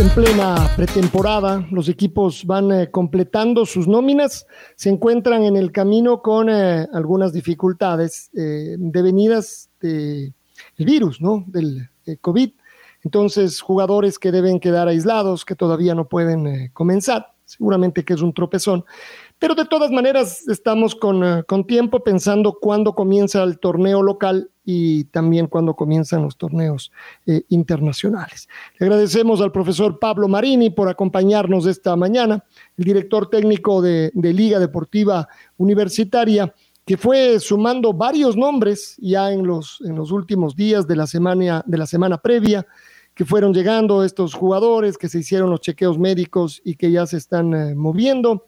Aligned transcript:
en 0.00 0.08
plena 0.10 0.68
pretemporada, 0.76 1.66
los 1.70 1.88
equipos 1.88 2.44
van 2.44 2.72
eh, 2.72 2.90
completando 2.90 3.64
sus 3.64 3.86
nóminas, 3.86 4.46
se 4.76 4.90
encuentran 4.90 5.44
en 5.44 5.56
el 5.56 5.70
camino 5.70 6.20
con 6.20 6.48
eh, 6.48 6.88
algunas 6.92 7.32
dificultades 7.32 8.30
eh, 8.34 8.76
devenidas 8.78 9.70
del 9.80 10.34
virus, 10.78 11.20
¿no? 11.20 11.44
Del 11.46 11.88
COVID. 12.20 12.50
Entonces, 13.04 13.60
jugadores 13.60 14.18
que 14.18 14.32
deben 14.32 14.58
quedar 14.58 14.88
aislados, 14.88 15.44
que 15.44 15.54
todavía 15.54 15.94
no 15.94 16.08
pueden 16.08 16.70
comenzar, 16.72 17.32
seguramente 17.44 18.04
que 18.04 18.14
es 18.14 18.22
un 18.22 18.32
tropezón. 18.32 18.84
Pero 19.38 19.54
de 19.54 19.66
todas 19.66 19.90
maneras, 19.90 20.48
estamos 20.48 20.94
con, 20.94 21.42
con 21.42 21.66
tiempo 21.66 22.02
pensando 22.02 22.58
cuándo 22.60 22.94
comienza 22.94 23.42
el 23.42 23.58
torneo 23.58 24.02
local 24.02 24.50
y 24.64 25.04
también 25.04 25.46
cuando 25.46 25.74
comienzan 25.74 26.22
los 26.22 26.36
torneos 26.36 26.90
eh, 27.26 27.42
internacionales. 27.48 28.48
Le 28.78 28.86
agradecemos 28.86 29.40
al 29.40 29.52
profesor 29.52 29.98
Pablo 29.98 30.26
Marini 30.26 30.70
por 30.70 30.88
acompañarnos 30.88 31.66
esta 31.66 31.94
mañana, 31.96 32.42
el 32.76 32.84
director 32.84 33.28
técnico 33.28 33.82
de, 33.82 34.10
Liga 34.14 34.58
Deportiva 34.58 35.28
Universitaria, 35.58 36.52
que 36.84 36.96
fue 36.96 37.38
sumando 37.40 37.92
varios 37.92 38.36
nombres 38.36 38.96
ya 38.98 39.30
en 39.30 39.46
los, 39.46 39.80
en 39.84 39.94
los 39.94 40.10
últimos 40.10 40.56
días 40.56 40.86
de 40.86 40.96
la, 40.96 41.06
semana, 41.06 41.62
de 41.66 41.78
la 41.78 41.86
semana 41.86 42.18
previa, 42.18 42.66
que 43.14 43.24
fueron 43.24 43.54
llegando 43.54 44.02
estos 44.02 44.34
jugadores, 44.34 44.98
que 44.98 45.08
se 45.08 45.20
hicieron 45.20 45.50
los 45.50 45.60
chequeos 45.60 45.98
médicos 45.98 46.60
y 46.64 46.74
que 46.74 46.90
ya 46.90 47.06
se 47.06 47.18
están 47.18 47.54
eh, 47.54 47.74
moviendo 47.74 48.46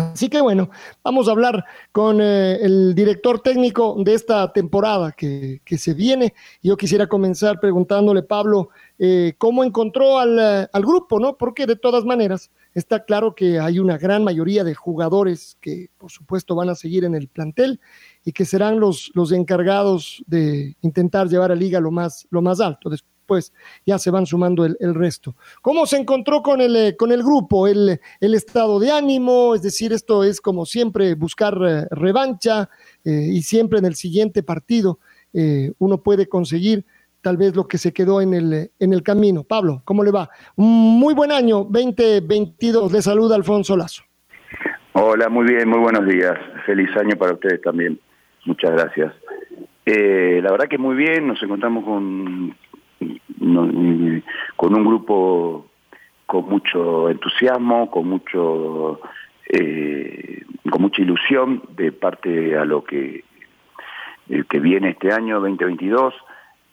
Así 0.00 0.28
que 0.28 0.40
bueno, 0.40 0.70
vamos 1.04 1.28
a 1.28 1.32
hablar 1.32 1.64
con 1.92 2.20
eh, 2.20 2.58
el 2.62 2.94
director 2.94 3.40
técnico 3.40 3.96
de 3.98 4.14
esta 4.14 4.52
temporada 4.52 5.12
que, 5.12 5.60
se 5.76 5.94
viene. 5.94 6.34
Yo 6.62 6.76
quisiera 6.76 7.06
comenzar 7.06 7.60
preguntándole, 7.60 8.22
Pablo, 8.22 8.70
eh, 8.98 9.34
cómo 9.38 9.62
encontró 9.62 10.18
al, 10.18 10.38
al, 10.38 10.82
grupo, 10.82 11.20
¿no? 11.20 11.36
Porque 11.36 11.66
de 11.66 11.76
todas 11.76 12.04
maneras 12.04 12.50
está 12.74 13.04
claro 13.04 13.34
que 13.34 13.58
hay 13.58 13.78
una 13.78 13.98
gran 13.98 14.24
mayoría 14.24 14.64
de 14.64 14.74
jugadores 14.74 15.56
que 15.60 15.90
por 15.98 16.10
supuesto 16.10 16.54
van 16.54 16.70
a 16.70 16.74
seguir 16.74 17.04
en 17.04 17.14
el 17.14 17.28
plantel 17.28 17.80
y 18.24 18.32
que 18.32 18.44
serán 18.44 18.80
los, 18.80 19.10
los 19.14 19.32
encargados 19.32 20.22
de 20.26 20.76
intentar 20.82 21.28
llevar 21.28 21.52
a 21.52 21.56
liga 21.56 21.80
lo 21.80 21.90
más, 21.90 22.26
lo 22.30 22.42
más 22.42 22.60
alto 22.60 22.90
pues 23.30 23.52
ya 23.86 23.96
se 23.96 24.10
van 24.10 24.26
sumando 24.26 24.64
el, 24.64 24.92
resto. 24.92 25.36
¿Cómo 25.62 25.86
se 25.86 25.96
encontró 25.96 26.42
con 26.42 26.60
el, 26.60 26.74
eh, 26.74 26.96
con 26.96 27.12
el 27.12 27.22
grupo? 27.22 27.68
El, 27.68 28.00
el, 28.20 28.34
estado 28.34 28.80
de 28.80 28.90
ánimo, 28.90 29.54
es 29.54 29.62
decir, 29.62 29.92
esto 29.92 30.24
es 30.24 30.40
como 30.40 30.66
siempre 30.66 31.14
buscar 31.14 31.56
eh, 31.64 31.86
revancha 31.92 32.68
eh, 33.04 33.28
y 33.30 33.42
siempre 33.42 33.78
en 33.78 33.84
el 33.84 33.94
siguiente 33.94 34.42
partido 34.42 34.98
uno 35.78 36.02
puede 36.02 36.28
conseguir 36.28 36.84
tal 37.22 37.36
vez 37.36 37.54
lo 37.54 37.68
que 37.68 37.78
se 37.78 37.92
quedó 37.92 38.20
en 38.20 38.34
el, 38.34 38.72
en 38.80 38.92
el 38.92 39.04
camino. 39.04 39.44
Pablo, 39.44 39.80
¿cómo 39.84 40.02
le 40.02 40.10
va? 40.10 40.28
muy 40.56 41.14
buen 41.14 41.30
año 41.30 41.58
2022. 41.70 42.90
Le 42.90 43.00
saluda 43.00 43.36
Alfonso 43.36 43.76
Lazo. 43.76 44.02
Hola, 44.94 45.28
muy 45.28 45.46
bien, 45.46 45.68
muy 45.68 45.78
buenos 45.78 46.04
días. 46.04 46.36
Feliz 46.66 46.90
año 46.96 47.16
para 47.16 47.34
ustedes 47.34 47.62
también. 47.62 48.00
Muchas 48.44 48.72
gracias. 48.72 49.14
la 49.86 50.50
verdad 50.50 50.66
que 50.68 50.78
muy 50.78 50.96
bien, 50.96 51.28
nos 51.28 51.40
encontramos 51.40 51.84
con, 51.84 52.56
con 54.56 54.74
un 54.74 54.84
grupo 54.84 55.66
con 56.26 56.48
mucho 56.48 57.10
entusiasmo, 57.10 57.90
con 57.90 58.08
mucho 58.08 59.00
eh, 59.48 60.44
con 60.70 60.82
mucha 60.82 61.02
ilusión 61.02 61.62
de 61.76 61.90
parte 61.90 62.56
a 62.56 62.64
lo 62.64 62.84
que 62.84 63.24
eh, 64.28 64.44
que 64.48 64.60
viene 64.60 64.90
este 64.90 65.12
año 65.12 65.40
2022. 65.40 66.14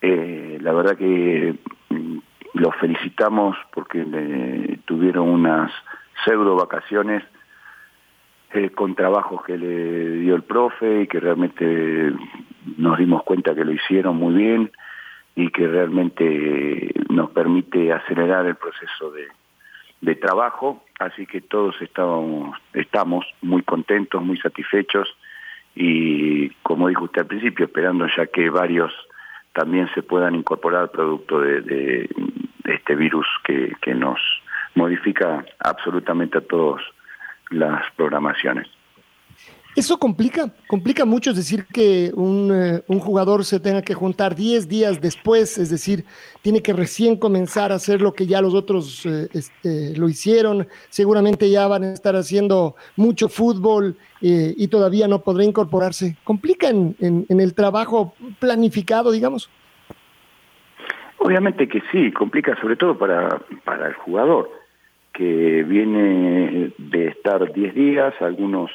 Eh, 0.01 0.59
la 0.61 0.73
verdad 0.73 0.95
que 0.95 1.55
mm, 1.89 2.17
los 2.53 2.75
felicitamos 2.75 3.57
porque 3.73 4.05
tuvieron 4.85 5.27
unas 5.29 5.71
pseudo 6.23 6.55
vacaciones 6.55 7.23
con 8.75 8.95
trabajos 8.95 9.43
que 9.43 9.57
le 9.57 10.19
dio 10.19 10.35
el 10.35 10.43
profe 10.43 11.01
y 11.01 11.07
que 11.07 11.19
realmente 11.19 12.11
nos 12.77 12.97
dimos 12.97 13.23
cuenta 13.23 13.53
que 13.53 13.65
lo 13.65 13.71
hicieron 13.71 14.17
muy 14.17 14.33
bien 14.33 14.71
y 15.37 15.51
que 15.51 15.67
realmente 15.67 16.89
nos 17.09 17.29
permite 17.29 17.93
acelerar 17.93 18.47
el 18.47 18.55
proceso 18.55 19.11
de, 19.11 20.15
trabajo, 20.15 20.83
así 20.99 21.27
que 21.27 21.41
todos 21.41 21.79
estamos, 21.79 22.57
estamos 22.73 23.23
muy 23.43 23.61
contentos, 23.61 24.23
muy 24.23 24.37
satisfechos 24.37 25.07
y 25.75 26.49
como 26.63 26.87
dijo 26.87 27.03
usted 27.03 27.21
al 27.21 27.27
principio, 27.27 27.65
esperando 27.65 28.07
ya 28.17 28.25
que 28.25 28.49
varios 28.49 28.91
también 29.53 29.87
se 29.93 30.01
puedan 30.01 30.33
incorporar 30.33 30.89
producto 30.89 31.39
de, 31.39 32.09
este 32.63 32.95
virus 32.95 33.27
que, 33.43 33.75
que 33.81 33.93
nos 33.93 34.19
modifica 34.73 35.45
absolutamente 35.59 36.39
a 36.39 36.41
todas 36.41 36.81
las 37.51 37.83
programaciones. 37.95 38.67
Eso 39.77 39.99
complica, 39.99 40.51
complica 40.65 41.05
mucho, 41.05 41.29
es 41.29 41.35
decir, 41.35 41.67
que 41.71 42.09
un, 42.15 42.51
eh, 42.51 42.81
un, 42.87 42.97
jugador 42.99 43.45
se 43.45 43.59
tenga 43.59 43.83
que 43.83 43.93
juntar 43.93 44.33
10 44.33 44.67
días 44.67 44.99
después, 44.99 45.59
es 45.59 45.69
decir, 45.69 46.03
tiene 46.41 46.63
que 46.63 46.73
recién 46.73 47.15
comenzar 47.15 47.71
a 47.71 47.75
hacer 47.75 48.01
lo 48.01 48.11
que 48.11 48.25
ya 48.25 48.41
los 48.41 48.55
otros 48.55 49.05
eh, 49.05 49.27
este, 49.33 49.95
lo 49.95 50.09
hicieron, 50.09 50.67
seguramente 50.89 51.51
ya 51.51 51.67
van 51.67 51.83
a 51.83 51.93
estar 51.93 52.15
haciendo 52.15 52.75
mucho 52.95 53.29
fútbol 53.29 53.95
eh, 54.19 54.55
y 54.57 54.67
todavía 54.67 55.07
no 55.07 55.21
podrá 55.21 55.43
incorporarse. 55.43 56.17
¿Complica 56.23 56.69
en, 56.69 56.95
en, 56.99 57.39
el 57.39 57.53
trabajo 57.53 58.15
planificado, 58.39 59.11
digamos? 59.11 59.47
Obviamente 61.19 61.67
que 61.67 61.83
sí, 61.91 62.11
complica 62.13 62.59
sobre 62.59 62.77
todo 62.77 62.97
para, 62.97 63.43
para 63.63 63.89
el 63.89 63.93
jugador, 63.93 64.49
que 65.13 65.61
viene 65.61 66.73
de 66.79 67.07
estar 67.09 67.53
10 67.53 67.75
días, 67.75 68.15
algunos 68.21 68.71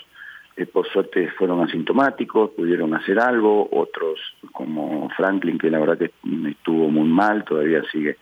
eh, 0.57 0.67
por 0.67 0.87
suerte 0.89 1.31
fueron 1.31 1.63
asintomáticos, 1.63 2.51
pudieron 2.51 2.95
hacer 2.95 3.19
algo, 3.19 3.69
otros 3.73 4.21
como 4.53 5.09
Franklin, 5.17 5.59
que 5.59 5.71
la 5.71 5.79
verdad 5.79 5.99
que 5.99 6.13
estuvo 6.51 6.91
muy 6.91 7.09
mal, 7.09 7.45
todavía 7.45 7.83
sigue 7.91 8.19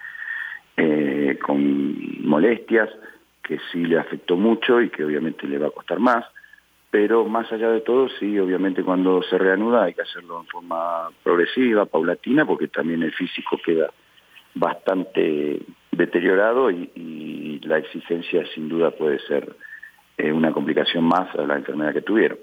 eh, 0.77 1.39
con 1.45 2.27
molestias, 2.27 2.89
que 3.43 3.59
sí 3.73 3.85
le 3.85 3.99
afectó 3.99 4.37
mucho 4.37 4.81
y 4.81 4.91
que 4.91 5.05
obviamente 5.05 5.49
le 5.49 5.59
va 5.59 5.69
a 5.69 5.73
costar 5.73 5.99
más, 5.99 6.25
pero 6.91 7.25
más 7.27 7.51
allá 7.53 7.71
de 7.71 7.81
todo, 7.81 8.09
sí, 8.21 8.39
obviamente 8.39 8.85
cuando 8.85 9.23
se 9.25 9.37
reanuda 9.37 9.85
hay 9.85 9.95
que 9.95 10.03
hacerlo 10.03 10.41
en 10.41 10.47
forma 10.47 11.11
progresiva, 11.25 11.87
paulatina, 11.87 12.47
porque 12.47 12.69
también 12.69 13.03
el 13.03 13.13
físico 13.13 13.59
queda 13.65 13.91
bastante 14.55 15.61
deteriorado 15.91 16.71
y, 16.71 16.91
y 16.95 17.61
la 17.65 17.79
exigencia 17.79 18.45
sin 18.55 18.69
duda 18.69 18.93
puede 18.93 19.19
ser 19.27 19.57
eh, 20.23 20.33
una 20.33 20.53
complicación 20.53 21.05
más 21.05 21.35
a 21.35 21.47
la 21.47 21.57
enfermedad 21.57 21.95
que 21.95 22.03
tuvieron. 22.03 22.39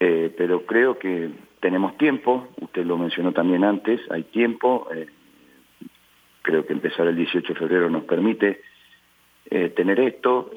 Eh, 0.00 0.34
pero 0.36 0.66
creo 0.66 0.98
que 0.98 1.30
tenemos 1.60 1.96
tiempo, 1.96 2.48
usted 2.60 2.84
lo 2.84 2.98
mencionó 2.98 3.30
también 3.32 3.62
antes, 3.62 4.00
hay 4.10 4.24
tiempo, 4.24 4.88
eh, 4.92 5.06
creo 6.42 6.66
que 6.66 6.72
empezar 6.72 7.06
el 7.06 7.14
18 7.14 7.52
de 7.52 7.58
febrero 7.58 7.88
nos 7.88 8.04
permite 8.04 8.60
tener 9.48 10.00
esto, 10.00 10.50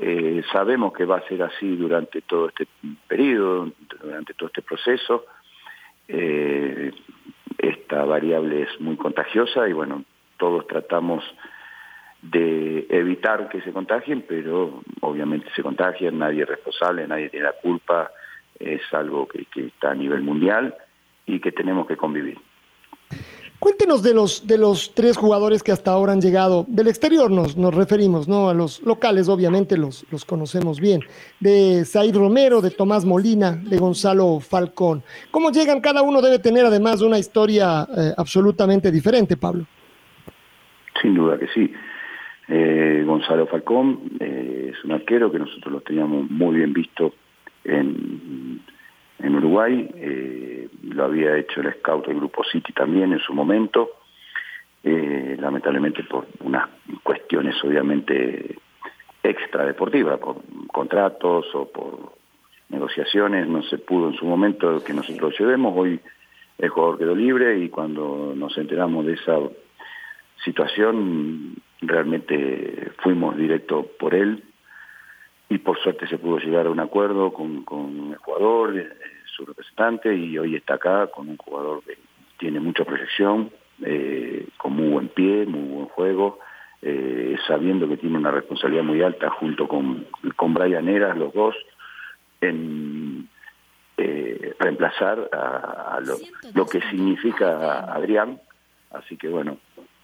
sabemos 0.51 0.93
que 0.93 1.05
va 1.05 1.17
a 1.17 1.27
ser 1.27 1.43
así 1.43 1.75
durante 1.75 2.21
todo 2.21 2.47
este 2.47 2.67
periodo, 3.07 3.71
durante 4.01 4.33
todo 4.33 4.47
este 4.47 4.63
proceso, 4.63 5.25
esta 6.07 8.03
variable 8.05 8.63
es 8.63 8.81
muy 8.81 8.97
contagiosa 8.97 9.69
y 9.69 9.73
bueno, 9.73 10.03
todos 10.37 10.65
tratamos 10.65 11.23
de 12.21 12.85
evitar 12.89 13.49
que 13.49 13.61
se 13.61 13.71
contagien, 13.71 14.25
pero 14.27 14.81
obviamente 15.01 15.47
se 15.55 15.63
contagian, 15.63 16.19
nadie 16.19 16.43
es 16.43 16.49
responsable, 16.49 17.07
nadie 17.07 17.29
tiene 17.29 17.45
la 17.45 17.53
culpa, 17.53 18.11
es 18.59 18.81
algo 18.91 19.27
que, 19.27 19.45
está 19.55 19.91
a 19.91 19.95
nivel 19.95 20.21
mundial 20.21 20.75
y 21.25 21.39
que 21.39 21.51
tenemos 21.51 21.87
que 21.87 21.95
convivir. 21.95 22.37
Cuéntenos 23.57 24.03
de 24.03 24.13
los, 24.13 24.47
de 24.47 24.57
los 24.57 24.93
tres 24.95 25.17
jugadores 25.17 25.63
que 25.63 25.73
hasta 25.73 25.91
ahora 25.91 26.13
han 26.13 26.21
llegado. 26.21 26.65
Del 26.69 26.87
exterior 26.87 27.29
nos, 27.29 27.57
nos 27.57 27.73
referimos, 27.73 28.25
¿no? 28.25 28.49
A 28.49 28.53
los 28.53 28.81
locales, 28.83 29.27
obviamente, 29.27 29.77
los, 29.77 30.05
los 30.11 30.23
conocemos 30.23 30.79
bien. 30.79 31.01
De 31.41 31.83
Said 31.83 32.15
Romero, 32.15 32.61
de 32.61 32.71
Tomás 32.71 33.03
Molina, 33.03 33.51
de 33.51 33.77
Gonzalo 33.77 34.39
Falcón. 34.39 35.03
¿Cómo 35.29 35.51
llegan? 35.51 35.81
Cada 35.81 36.01
uno 36.03 36.21
debe 36.21 36.39
tener 36.39 36.65
además 36.65 37.01
una 37.01 37.19
historia 37.19 37.85
eh, 37.97 38.13
absolutamente 38.15 38.91
diferente, 38.91 39.35
Pablo. 39.35 39.65
Sin 41.01 41.15
duda 41.15 41.37
que 41.37 41.47
sí. 41.47 41.73
Eh, 42.51 43.03
Gonzalo 43.05 43.45
Falcón 43.45 43.99
eh, 44.19 44.71
es 44.73 44.83
un 44.83 44.93
arquero 44.93 45.31
que 45.31 45.37
nosotros 45.37 45.71
lo 45.71 45.81
teníamos 45.81 46.31
muy 46.31 46.55
bien 46.55 46.73
visto 46.73 47.13
en, 47.63 48.59
en 49.19 49.35
Uruguay, 49.35 49.87
eh, 49.93 50.67
lo 50.81 51.05
había 51.05 51.37
hecho 51.37 51.61
el 51.61 51.71
scout 51.75 52.07
del 52.07 52.17
Grupo 52.17 52.43
City 52.43 52.73
también 52.73 53.13
en 53.13 53.19
su 53.19 53.33
momento, 53.33 53.91
lamentablemente 54.81 56.03
por 56.03 56.25
unas 56.39 56.69
cuestiones 57.03 57.55
obviamente 57.63 58.55
extra 59.21 59.65
deportivas, 59.65 60.17
por 60.19 60.37
contratos 60.71 61.45
o 61.53 61.69
por 61.69 62.13
negociaciones, 62.69 63.47
no 63.47 63.61
se 63.63 63.77
pudo 63.77 64.09
en 64.09 64.15
su 64.15 64.25
momento 64.25 64.83
que 64.83 64.93
nosotros 64.93 65.33
lo 65.33 65.37
llevemos, 65.37 65.73
hoy 65.77 65.99
el 66.57 66.69
jugador 66.69 66.97
quedó 66.97 67.15
libre 67.15 67.59
y 67.59 67.69
cuando 67.69 68.33
nos 68.35 68.57
enteramos 68.57 69.05
de 69.05 69.13
esa 69.13 69.37
situación 70.43 71.55
realmente 71.81 72.91
fuimos 73.01 73.37
directo 73.37 73.85
por 73.97 74.13
él 74.13 74.43
y 75.49 75.57
por 75.57 75.79
suerte 75.79 76.07
se 76.07 76.19
pudo 76.19 76.37
llegar 76.37 76.67
a 76.67 76.69
un 76.69 76.79
acuerdo 76.79 77.33
con, 77.33 77.63
con 77.63 78.11
el 78.11 78.17
jugador, 78.17 78.77
eh, 78.77 78.89
su 79.25 79.45
representante, 79.45 80.13
y 80.13 80.37
hoy 80.37 80.55
está 80.55 80.75
acá 80.75 81.07
con 81.07 81.27
un 81.27 81.37
jugador 81.37 81.83
que 81.83 81.97
tiene 82.37 82.59
mucha 82.59 82.85
proyección, 82.85 83.49
eh, 83.83 84.47
con 84.57 84.73
muy 84.73 84.89
buen 84.89 85.07
pie, 85.07 85.47
muy 85.47 85.67
buen 85.73 85.85
juego, 85.87 86.39
eh, 86.83 87.35
sabiendo 87.47 87.89
que 87.89 87.97
tiene 87.97 88.17
una 88.17 88.31
responsabilidad 88.31 88.83
muy 88.83 89.01
alta 89.01 89.29
junto 89.31 89.67
con, 89.67 90.05
con 90.35 90.53
Brian 90.53 90.87
Eras, 90.87 91.17
los 91.17 91.33
dos, 91.33 91.55
en 92.41 93.27
reemplazar 94.59 95.29
a, 95.33 95.99
lo, 96.01 96.15
lo, 96.53 96.65
que 96.65 96.79
significa 96.89 97.93
Adrián. 97.93 98.39
Así 98.91 99.17
que 99.17 99.27
bueno, 99.27 99.57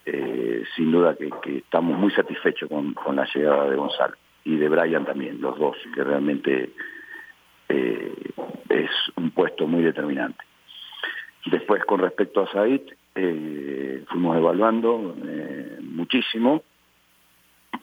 eh, 0.06 0.63
sin 0.75 0.92
duda 0.92 1.16
que, 1.16 1.57
estamos 1.57 1.98
muy 1.98 2.12
satisfechos 2.12 2.69
con, 2.69 3.16
la 3.16 3.28
llegada 3.34 3.69
de 3.69 3.75
Gonzalo 3.75 4.16
y 4.44 4.56
de 4.57 4.69
Brian 4.69 5.04
también, 5.04 5.42
los 5.42 5.57
dos, 5.57 5.75
que 5.94 6.04
realmente 6.04 6.69
eh, 7.69 8.13
es 8.69 8.90
un 9.16 9.31
puesto 9.31 9.68
muy 9.68 9.81
determinante. 9.81 10.44
Después, 11.48 11.84
con 11.86 12.00
respecto 12.00 12.42
a 12.42 12.52
Said, 12.52 12.81
eh, 13.16 14.04
fuimos 14.07 14.38
evaluando 14.38 15.16
muchísimo. 15.81 16.63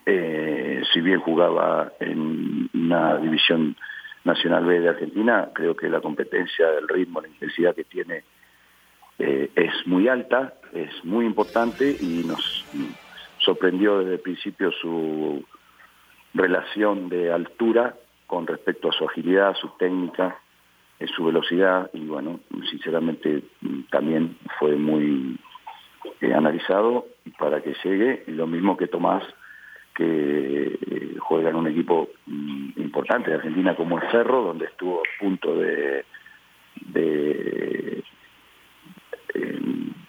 si 0.04 1.00
bien 1.00 1.20
jugaba 1.20 1.92
en 2.00 2.68
una 2.74 3.16
división 3.16 3.76
nacional 4.24 4.64
B 4.64 4.80
de 4.80 4.88
Argentina, 4.90 5.48
creo 5.52 5.74
que 5.74 5.88
la 5.88 6.00
competencia, 6.00 6.66
el 6.78 6.88
ritmo, 6.88 7.20
la 7.20 7.28
intensidad 7.28 7.74
que 7.74 7.84
tiene 7.84 8.24
eh, 9.18 9.50
es 9.54 9.86
muy 9.86 10.08
alta, 10.08 10.54
es 10.72 11.04
muy 11.04 11.26
importante 11.26 11.96
y 12.00 12.24
nos 12.26 12.64
sorprendió 13.38 13.98
desde 13.98 14.14
el 14.14 14.20
principio 14.20 14.72
su 14.72 15.44
relación 16.34 17.08
de 17.08 17.32
altura 17.32 17.94
con 18.26 18.46
respecto 18.46 18.88
a 18.88 18.92
su 18.92 19.04
agilidad, 19.04 19.54
su 19.54 19.68
técnica, 19.78 20.38
eh, 20.98 21.06
su 21.08 21.24
velocidad 21.24 21.90
y 21.92 22.06
bueno, 22.06 22.40
sinceramente 22.70 23.42
también 23.90 24.38
fue 24.58 24.76
muy 24.76 25.38
eh, 26.20 26.32
analizado 26.32 27.06
para 27.38 27.60
que 27.62 27.74
llegue, 27.84 28.24
lo 28.28 28.46
mismo 28.46 28.76
que 28.76 28.86
Tomás, 28.86 29.22
que 29.94 31.16
juega 31.20 31.50
en 31.50 31.56
un 31.56 31.66
equipo 31.68 32.08
mm, 32.26 32.70
importante 32.76 33.30
de 33.30 33.36
Argentina 33.36 33.76
como 33.76 33.98
el 33.98 34.10
Cerro, 34.10 34.42
donde 34.42 34.64
estuvo 34.64 35.00
a 35.00 35.20
punto 35.20 35.54
de 35.54 36.04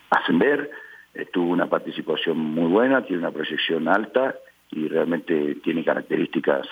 ascender, 0.10 0.72
eh, 1.14 1.26
tuvo 1.32 1.52
una 1.52 1.68
participación 1.68 2.38
muy 2.38 2.72
buena, 2.72 3.06
tiene 3.06 3.20
una 3.20 3.32
proyección 3.32 3.88
alta 3.88 4.36
y 4.72 4.88
realmente 4.88 5.56
tiene 5.64 5.84
características 5.84 6.68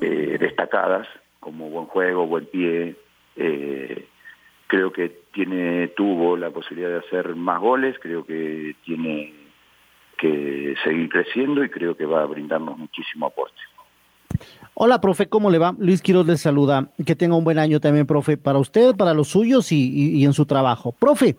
eh, 0.00 0.38
destacadas 0.40 1.06
como 1.40 1.68
buen 1.68 1.86
juego, 1.86 2.26
buen 2.26 2.46
pie. 2.46 2.96
Eh, 3.36 4.06
creo 4.66 4.92
que 4.92 5.20
tiene 5.32 5.88
tuvo 5.88 6.36
la 6.36 6.50
posibilidad 6.50 6.90
de 6.90 7.06
hacer 7.06 7.34
más 7.36 7.60
goles, 7.60 7.96
creo 8.00 8.24
que 8.24 8.76
tiene 8.84 9.34
que 10.16 10.74
seguir 10.82 11.10
creciendo 11.10 11.62
y 11.62 11.68
creo 11.68 11.94
que 11.96 12.06
va 12.06 12.22
a 12.22 12.26
brindarnos 12.26 12.78
muchísimo 12.78 13.26
aporte. 13.26 13.60
Hola, 14.74 15.00
profe, 15.00 15.26
¿cómo 15.26 15.50
le 15.50 15.58
va? 15.58 15.74
Luis 15.78 16.02
Quiroz 16.02 16.26
le 16.26 16.36
saluda. 16.36 16.90
Que 17.04 17.16
tenga 17.16 17.34
un 17.34 17.44
buen 17.44 17.58
año 17.58 17.80
también, 17.80 18.06
profe, 18.06 18.36
para 18.36 18.58
usted, 18.58 18.94
para 18.94 19.14
los 19.14 19.28
suyos 19.28 19.72
y 19.72 20.24
en 20.24 20.32
su 20.32 20.44
trabajo. 20.44 20.92
Profe, 20.92 21.36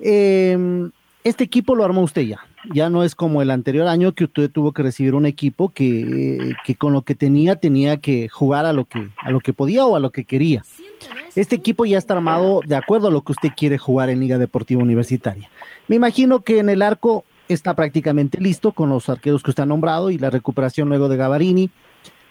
eh, 0.00 0.90
este 1.22 1.44
equipo 1.44 1.74
lo 1.74 1.84
armó 1.84 2.02
usted 2.02 2.22
ya. 2.22 2.40
Ya 2.74 2.90
no 2.90 3.04
es 3.04 3.14
como 3.14 3.40
el 3.40 3.50
anterior 3.50 3.86
año 3.86 4.12
que 4.12 4.24
usted 4.24 4.50
tuvo 4.50 4.72
que 4.72 4.82
recibir 4.82 5.14
un 5.14 5.24
equipo 5.24 5.70
que, 5.70 6.54
que, 6.64 6.74
con 6.74 6.92
lo 6.92 7.02
que 7.02 7.14
tenía 7.14 7.56
tenía 7.56 7.98
que 7.98 8.28
jugar 8.28 8.66
a 8.66 8.72
lo 8.72 8.84
que, 8.84 9.08
a 9.16 9.30
lo 9.30 9.40
que 9.40 9.54
podía 9.54 9.86
o 9.86 9.96
a 9.96 10.00
lo 10.00 10.10
que 10.10 10.24
quería. 10.24 10.62
Este 11.34 11.56
equipo 11.56 11.86
ya 11.86 11.96
está 11.96 12.14
armado 12.14 12.60
de 12.66 12.76
acuerdo 12.76 13.08
a 13.08 13.10
lo 13.10 13.22
que 13.22 13.32
usted 13.32 13.50
quiere 13.56 13.78
jugar 13.78 14.10
en 14.10 14.20
Liga 14.20 14.36
Deportiva 14.36 14.82
Universitaria. 14.82 15.48
Me 15.88 15.96
imagino 15.96 16.40
que 16.42 16.58
en 16.58 16.68
el 16.68 16.82
arco 16.82 17.24
está 17.48 17.74
prácticamente 17.74 18.38
listo 18.40 18.72
con 18.72 18.90
los 18.90 19.08
arqueros 19.08 19.42
que 19.42 19.50
usted 19.50 19.62
ha 19.62 19.66
nombrado 19.66 20.10
y 20.10 20.18
la 20.18 20.28
recuperación 20.28 20.88
luego 20.88 21.08
de 21.08 21.16
Gavarini. 21.16 21.70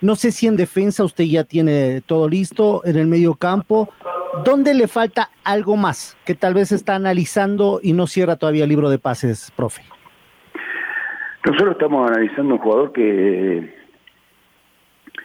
No 0.02 0.16
sé 0.16 0.32
si 0.32 0.48
en 0.48 0.56
defensa 0.56 1.04
usted 1.04 1.26
ya 1.26 1.44
tiene 1.44 2.02
todo 2.02 2.30
listo, 2.30 2.82
en 2.86 2.98
el 2.98 3.08
medio 3.08 3.36
campo. 3.36 3.90
¿Dónde 4.46 4.74
le 4.74 4.88
falta 4.88 5.30
algo 5.44 5.76
más 5.76 6.18
que 6.26 6.36
tal 6.36 6.54
vez 6.54 6.72
está 6.72 6.96
analizando 6.96 7.80
y 7.84 7.92
no 7.92 8.08
cierra 8.08 8.38
todavía 8.38 8.64
el 8.64 8.70
libro 8.70 8.90
de 8.90 9.00
pases, 9.00 9.52
profe? 9.56 9.82
Nosotros 11.46 11.72
estamos 11.72 12.10
analizando 12.10 12.56
un 12.56 12.60
jugador 12.60 12.94
que, 12.94 13.76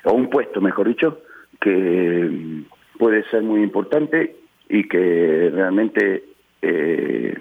o 0.05 0.12
un 0.12 0.29
puesto, 0.29 0.61
mejor 0.61 0.88
dicho, 0.88 1.20
que 1.61 2.65
puede 2.99 3.25
ser 3.31 3.43
muy 3.43 3.62
importante 3.62 4.37
y 4.69 4.88
que 4.88 5.50
realmente 5.53 6.25
eh, 6.62 7.38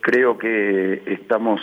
creo 0.00 0.36
que 0.38 1.02
estamos 1.06 1.60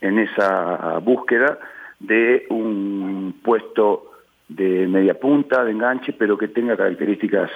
en 0.00 0.18
esa 0.18 0.98
búsqueda 0.98 1.58
de 1.98 2.46
un 2.50 3.40
puesto 3.42 4.12
de 4.48 4.86
media 4.86 5.18
punta, 5.18 5.64
de 5.64 5.72
enganche, 5.72 6.12
pero 6.12 6.38
que 6.38 6.48
tenga 6.48 6.76
características 6.76 7.50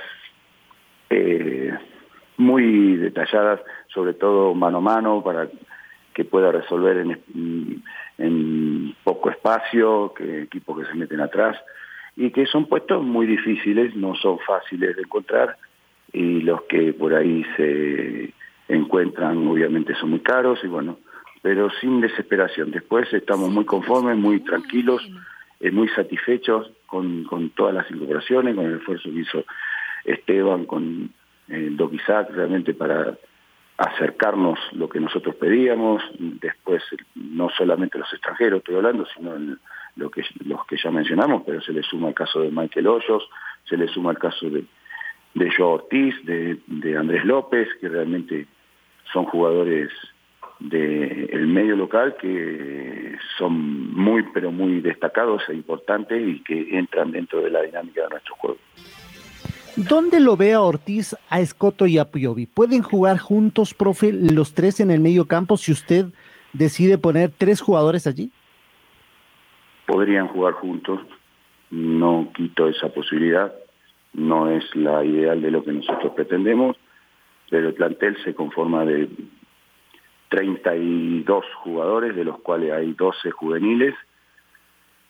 eh, 1.08 1.72
muy 2.36 2.96
detalladas, 2.96 3.60
sobre 3.88 4.14
todo 4.14 4.54
mano 4.54 4.78
a 4.78 4.80
mano, 4.80 5.22
para 5.22 5.48
que 6.14 6.24
pueda 6.24 6.50
resolver 6.50 6.98
en, 6.98 7.82
en 8.18 8.94
poco 9.04 9.30
espacio, 9.30 10.12
que 10.14 10.42
equipos 10.42 10.78
que 10.78 10.86
se 10.86 10.94
meten 10.94 11.20
atrás, 11.20 11.56
y 12.16 12.30
que 12.30 12.46
son 12.46 12.66
puestos 12.66 13.02
muy 13.02 13.26
difíciles, 13.26 13.94
no 13.94 14.14
son 14.16 14.38
fáciles 14.40 14.96
de 14.96 15.02
encontrar, 15.02 15.56
y 16.12 16.40
los 16.40 16.62
que 16.62 16.92
por 16.92 17.14
ahí 17.14 17.44
se 17.56 18.32
encuentran 18.68 19.46
obviamente 19.46 19.94
son 19.94 20.10
muy 20.10 20.20
caros, 20.20 20.58
y 20.64 20.66
bueno, 20.66 20.98
pero 21.42 21.70
sin 21.80 22.00
desesperación. 22.00 22.70
Después 22.70 23.12
estamos 23.12 23.50
muy 23.50 23.64
conformes, 23.64 24.16
muy 24.16 24.40
tranquilos, 24.40 25.02
eh, 25.60 25.70
muy 25.70 25.88
satisfechos 25.88 26.70
con, 26.86 27.24
con 27.24 27.50
todas 27.50 27.74
las 27.74 27.90
incorporaciones, 27.90 28.54
con 28.54 28.66
el 28.66 28.76
esfuerzo 28.76 29.10
que 29.10 29.20
hizo 29.20 29.44
Esteban, 30.04 30.66
con 30.66 31.10
eh, 31.48 31.68
Doc 31.72 31.92
Isaac, 31.94 32.28
realmente 32.30 32.74
para 32.74 33.16
acercarnos 33.76 34.58
lo 34.72 34.90
que 34.90 35.00
nosotros 35.00 35.34
pedíamos, 35.36 36.02
después 36.18 36.82
no 37.14 37.48
solamente 37.48 37.98
los 37.98 38.12
extranjeros 38.12 38.58
estoy 38.58 38.74
hablando, 38.76 39.06
sino 39.16 39.32
lo 39.96 40.10
que, 40.10 40.22
los 40.44 40.66
que 40.66 40.76
ya 40.76 40.90
mencionamos, 40.90 41.44
pero 41.46 41.62
se 41.62 41.72
le 41.72 41.82
suma 41.82 42.08
el 42.08 42.14
caso 42.14 42.42
de 42.42 42.50
Michael 42.50 42.86
Hoyos, 42.86 43.26
se 43.64 43.78
le 43.78 43.88
suma 43.88 44.10
el 44.10 44.18
caso 44.18 44.50
de, 44.50 44.64
de 45.32 45.50
Joe 45.50 45.66
Ortiz, 45.66 46.14
de, 46.26 46.58
de 46.66 46.96
Andrés 46.96 47.24
López, 47.24 47.68
que 47.80 47.88
realmente 47.88 48.46
son 49.12 49.24
jugadores 49.24 49.90
del 50.60 51.46
medio 51.46 51.74
local 51.74 52.16
que 52.20 53.16
son 53.38 53.92
muy 53.94 54.22
pero 54.34 54.52
muy 54.52 54.80
destacados 54.80 55.42
e 55.48 55.54
importantes 55.54 56.20
y 56.20 56.42
que 56.42 56.78
entran 56.78 57.10
dentro 57.10 57.40
de 57.40 57.50
la 57.50 57.62
dinámica 57.62 58.02
de 58.02 58.08
nuestro 58.10 58.34
juego. 58.36 58.58
¿Dónde 59.76 60.20
lo 60.20 60.36
ve 60.36 60.52
a 60.52 60.60
Ortiz, 60.60 61.16
a 61.30 61.40
Escoto 61.40 61.86
y 61.86 61.96
a 61.98 62.10
Piovi? 62.10 62.46
¿Pueden 62.46 62.82
jugar 62.82 63.18
juntos, 63.18 63.72
profe, 63.72 64.12
los 64.12 64.52
tres 64.52 64.80
en 64.80 64.90
el 64.90 65.00
medio 65.00 65.26
campo 65.26 65.56
si 65.56 65.72
usted 65.72 66.06
decide 66.52 66.98
poner 66.98 67.30
tres 67.36 67.60
jugadores 67.60 68.06
allí? 68.06 68.30
Podrían 69.86 70.28
jugar 70.28 70.54
juntos, 70.54 71.00
no 71.70 72.30
quito 72.34 72.68
esa 72.68 72.88
posibilidad, 72.88 73.52
no 74.12 74.50
es 74.50 74.64
la 74.74 75.04
ideal 75.04 75.40
de 75.40 75.50
lo 75.50 75.64
que 75.64 75.72
nosotros 75.72 76.12
pretendemos, 76.14 76.76
pero 77.48 77.68
el 77.68 77.74
plantel 77.74 78.16
se 78.24 78.34
conforma 78.34 78.84
de 78.84 79.08
32 80.30 81.44
jugadores, 81.56 82.16
de 82.16 82.24
los 82.24 82.38
cuales 82.40 82.72
hay 82.72 82.92
12 82.92 83.30
juveniles, 83.32 83.94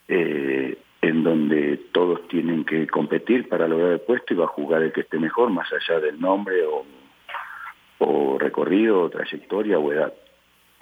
eh, 0.08 0.78
en 1.02 1.22
donde 1.22 1.76
todos 1.92 2.26
tienen 2.28 2.64
que 2.64 2.86
competir 2.86 3.48
para 3.48 3.68
lograr 3.68 3.92
el 3.92 4.00
puesto 4.00 4.34
y 4.34 4.36
va 4.36 4.46
a 4.46 4.48
jugar 4.48 4.82
el 4.82 4.92
que 4.92 5.02
esté 5.02 5.18
mejor, 5.18 5.50
más 5.50 5.68
allá 5.72 6.00
del 6.00 6.20
nombre 6.20 6.64
o, 6.66 8.38
recorrido, 8.38 9.02
o 9.02 9.10
trayectoria 9.10 9.78
o 9.78 9.92
edad. 9.92 10.14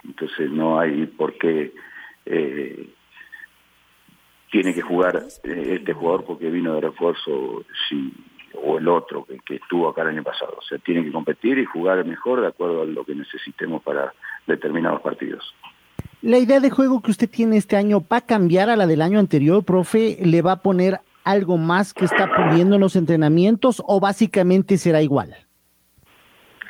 Entonces 0.05 0.49
no 0.49 0.79
hay 0.79 1.05
por 1.05 1.33
qué 1.37 1.73
eh, 2.25 2.87
tiene 4.49 4.73
que 4.73 4.81
jugar 4.81 5.21
eh, 5.43 5.75
este 5.79 5.93
jugador 5.93 6.23
porque 6.23 6.49
vino 6.49 6.73
de 6.75 6.81
refuerzo 6.81 7.65
si, 7.87 8.13
o 8.53 8.77
el 8.77 8.87
otro 8.87 9.25
que, 9.25 9.39
que, 9.39 9.55
estuvo 9.55 9.89
acá 9.89 10.03
el 10.03 10.09
año 10.09 10.23
pasado. 10.23 10.55
O 10.57 10.61
sea, 10.61 10.77
tiene 10.77 11.03
que 11.03 11.11
competir 11.11 11.57
y 11.57 11.65
jugar 11.65 12.05
mejor 12.05 12.39
de 12.39 12.47
acuerdo 12.47 12.83
a 12.83 12.85
lo 12.85 13.03
que 13.03 13.15
necesitemos 13.15 13.83
para 13.83 14.13
determinados 14.49 15.01
partidos. 15.01 15.53
La 16.21 16.37
idea 16.37 16.59
de 16.59 16.69
juego 16.69 17.01
que 17.01 17.11
usted 17.11 17.29
tiene 17.29 17.55
este 17.55 17.77
año 17.77 18.01
va 18.01 18.17
a 18.17 18.25
cambiar 18.25 18.69
a 18.69 18.75
la 18.75 18.87
del 18.87 19.01
año 19.01 19.19
anterior, 19.19 19.63
profe. 19.63 20.17
¿Le 20.21 20.41
va 20.41 20.53
a 20.53 20.61
poner 20.61 20.99
algo 21.23 21.57
más 21.57 21.93
que 21.93 22.03
está 22.03 22.29
poniendo 22.35 22.75
en 22.75 22.81
los 22.81 22.97
entrenamientos 22.97 23.81
o 23.87 24.01
básicamente 24.01 24.77
será 24.77 25.01
igual? 25.01 25.33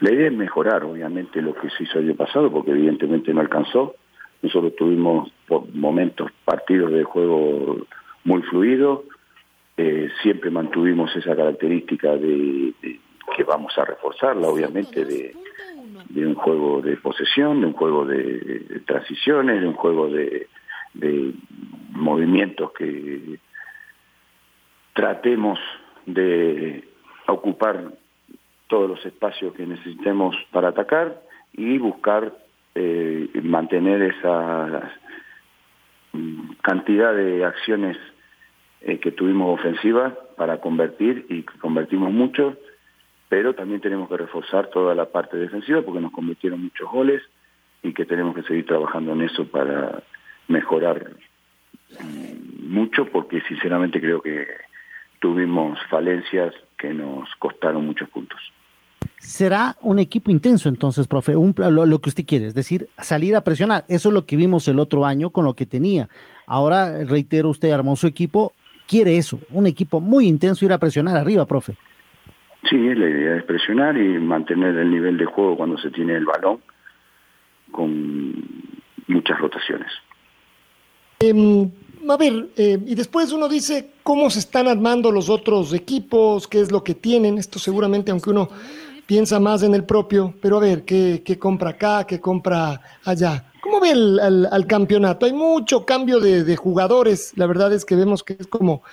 La 0.01 0.11
idea 0.11 0.27
es 0.27 0.33
mejorar, 0.33 0.83
obviamente, 0.83 1.41
lo 1.41 1.55
que 1.55 1.69
se 1.71 1.83
hizo 1.83 1.97
el 1.97 2.09
año 2.09 2.15
pasado, 2.15 2.51
porque 2.51 2.71
evidentemente 2.71 3.33
no 3.33 3.41
alcanzó. 3.41 3.95
Nosotros 4.43 4.75
tuvimos 4.77 5.31
por 5.47 5.67
momentos 5.73 6.31
partidos 6.45 6.91
de 6.91 7.03
juego 7.03 7.87
muy 8.23 8.43
fluidos, 8.43 9.01
eh, 9.77 10.09
siempre 10.21 10.51
mantuvimos 10.51 11.13
esa 11.15 11.35
característica 11.35 12.11
de, 12.15 12.73
de, 12.81 12.99
que 13.35 13.43
vamos 13.43 13.77
a 13.77 13.85
reforzarla, 13.85 14.47
obviamente, 14.47 15.05
de, 15.05 15.33
de, 16.07 16.25
un 16.25 16.35
juego 16.35 16.81
de 16.81 16.97
posesión, 16.97 17.61
de 17.61 17.67
un 17.67 17.73
juego 17.73 18.05
de, 18.05 18.81
transiciones, 18.85 19.61
de 19.61 19.67
un 19.67 19.73
juego 19.73 20.09
de, 20.09 20.47
movimientos 21.91 22.71
que 22.71 23.39
tratemos 24.93 25.59
de 26.05 26.83
ocupar 27.27 27.91
todos 28.67 28.89
los 28.89 29.05
espacios 29.05 29.53
que 29.53 29.65
necesitemos 29.65 30.35
para 30.51 30.69
atacar 30.69 31.21
y 31.53 31.77
buscar 31.77 32.33
eh, 32.75 33.29
mantener 33.43 34.01
esa 34.01 34.91
cantidad 36.61 37.13
de 37.13 37.45
acciones 37.45 37.97
eh, 38.81 38.99
que 38.99 39.11
tuvimos 39.11 39.59
ofensivas 39.59 40.13
para 40.37 40.59
convertir 40.59 41.25
y 41.29 41.43
convertimos 41.43 42.11
mucho, 42.11 42.55
pero 43.29 43.53
también 43.53 43.79
tenemos 43.79 44.09
que 44.09 44.17
reforzar 44.17 44.69
toda 44.71 44.95
la 44.95 45.05
parte 45.05 45.37
defensiva 45.37 45.83
porque 45.83 46.01
nos 46.01 46.11
convirtieron 46.11 46.63
muchos 46.63 46.89
goles 46.89 47.21
y 47.83 47.93
que 47.93 48.05
tenemos 48.05 48.35
que 48.35 48.43
seguir 48.43 48.65
trabajando 48.65 49.13
en 49.13 49.21
eso 49.21 49.47
para 49.47 50.03
mejorar 50.47 51.11
mm, 52.01 52.73
mucho 52.73 53.05
porque 53.05 53.41
sinceramente 53.41 54.01
creo 54.01 54.21
que 54.21 54.47
tuvimos 55.19 55.79
falencias 55.89 56.53
que 56.77 56.93
nos 56.93 57.29
costaron 57.35 57.85
muchos 57.85 58.09
puntos 58.09 58.39
será 59.19 59.75
un 59.81 59.99
equipo 59.99 60.31
intenso 60.31 60.69
entonces, 60.69 61.05
profe, 61.07 61.35
un, 61.35 61.53
lo, 61.57 61.85
lo, 61.85 61.99
que 61.99 62.09
usted 62.09 62.25
quiere, 62.25 62.47
es 62.47 62.53
decir, 62.53 62.87
salir 62.97 63.35
a 63.35 63.41
presionar. 63.41 63.83
Eso 63.89 64.09
es 64.09 64.13
lo 64.13 64.25
que 64.25 64.37
vimos 64.37 64.67
el 64.69 64.79
otro 64.79 65.05
año 65.05 65.29
con 65.29 65.43
lo 65.43 65.55
que 65.55 65.65
tenía. 65.65 66.07
Ahora, 66.47 67.03
reitero, 67.03 67.49
usted 67.49 67.71
armó 67.71 67.97
su 67.97 68.07
equipo, 68.07 68.53
quiere 68.87 69.17
eso, 69.17 69.39
un 69.51 69.67
equipo 69.67 69.99
muy 69.99 70.25
intenso, 70.25 70.63
ir 70.63 70.71
a 70.71 70.77
presionar 70.77 71.17
arriba, 71.17 71.45
profe. 71.45 71.75
Sí, 72.69 72.77
la 72.77 73.09
idea 73.09 73.37
es 73.37 73.43
presionar 73.43 73.97
y 73.97 74.19
mantener 74.19 74.75
el 74.75 74.91
nivel 74.91 75.17
de 75.17 75.25
juego 75.25 75.57
cuando 75.57 75.77
se 75.77 75.89
tiene 75.89 76.15
el 76.15 76.25
balón 76.25 76.59
con 77.71 78.33
muchas 79.07 79.39
rotaciones. 79.39 79.91
Eh, 81.21 81.69
a 82.07 82.17
ver, 82.17 82.49
eh, 82.55 82.79
y 82.85 82.95
después 82.95 83.31
uno 83.31 83.49
dice 83.49 83.91
cómo 84.03 84.29
se 84.29 84.39
están 84.39 84.67
armando 84.67 85.11
los 85.11 85.29
otros 85.29 85.73
equipos, 85.73 86.47
qué 86.47 86.61
es 86.61 86.71
lo 86.71 86.83
que 86.83 86.95
tienen. 86.95 87.37
Esto 87.37 87.59
seguramente, 87.59 88.11
aunque 88.11 88.29
uno 88.29 88.49
piensa 89.05 89.39
más 89.39 89.63
en 89.63 89.73
el 89.73 89.83
propio, 89.83 90.35
pero 90.39 90.57
a 90.57 90.59
ver, 90.59 90.85
¿qué, 90.85 91.37
compra 91.39 91.71
acá, 91.71 92.05
qué 92.05 92.19
compra 92.19 92.79
allá? 93.03 93.51
¿Cómo 93.61 93.79
ve 93.79 93.91
el, 93.91 94.19
al, 94.19 94.47
al 94.51 94.67
campeonato? 94.67 95.25
Hay 95.25 95.33
mucho 95.33 95.85
cambio 95.85 96.19
de, 96.19 96.55
jugadores, 96.55 97.33
la 97.35 97.47
verdad 97.47 97.73
es 97.73 97.85
que 97.85 97.95
vemos 97.95 98.23
que 98.23 98.37
es 98.39 98.47
como 98.47 98.83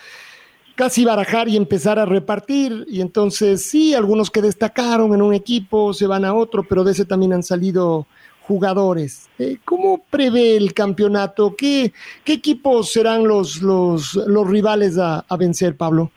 casi 0.76 1.04
barajar 1.04 1.49
y 1.49 1.56
empezar 1.56 1.99
a 1.99 2.04
repartir, 2.04 2.85
y 2.88 3.00
entonces 3.00 3.68
sí, 3.68 3.95
algunos 3.95 4.30
que 4.30 4.42
destacaron 4.42 5.12
en 5.14 5.23
un 5.23 5.35
equipo 5.35 5.92
se 5.92 6.06
van 6.06 6.25
a 6.25 6.35
otro, 6.35 6.62
pero 6.62 6.85
de 6.85 6.92
ese 6.92 7.04
también 7.04 7.33
han 7.33 7.42
salido 7.42 8.06
jugadores. 8.42 9.28
Eh, 9.38 9.56
¿Cómo 9.64 10.04
prevé 10.09 10.56
el 10.56 10.73
campeonato? 10.73 11.54
¿Qué, 11.56 11.92
qué 12.25 12.35
equipos 12.35 12.92
serán 12.92 13.26
los, 13.26 13.61
los, 13.62 14.14
los 14.14 14.49
rivales 14.49 14.99
a, 14.99 15.25
vencer, 15.37 15.76
Pablo? 15.76 16.12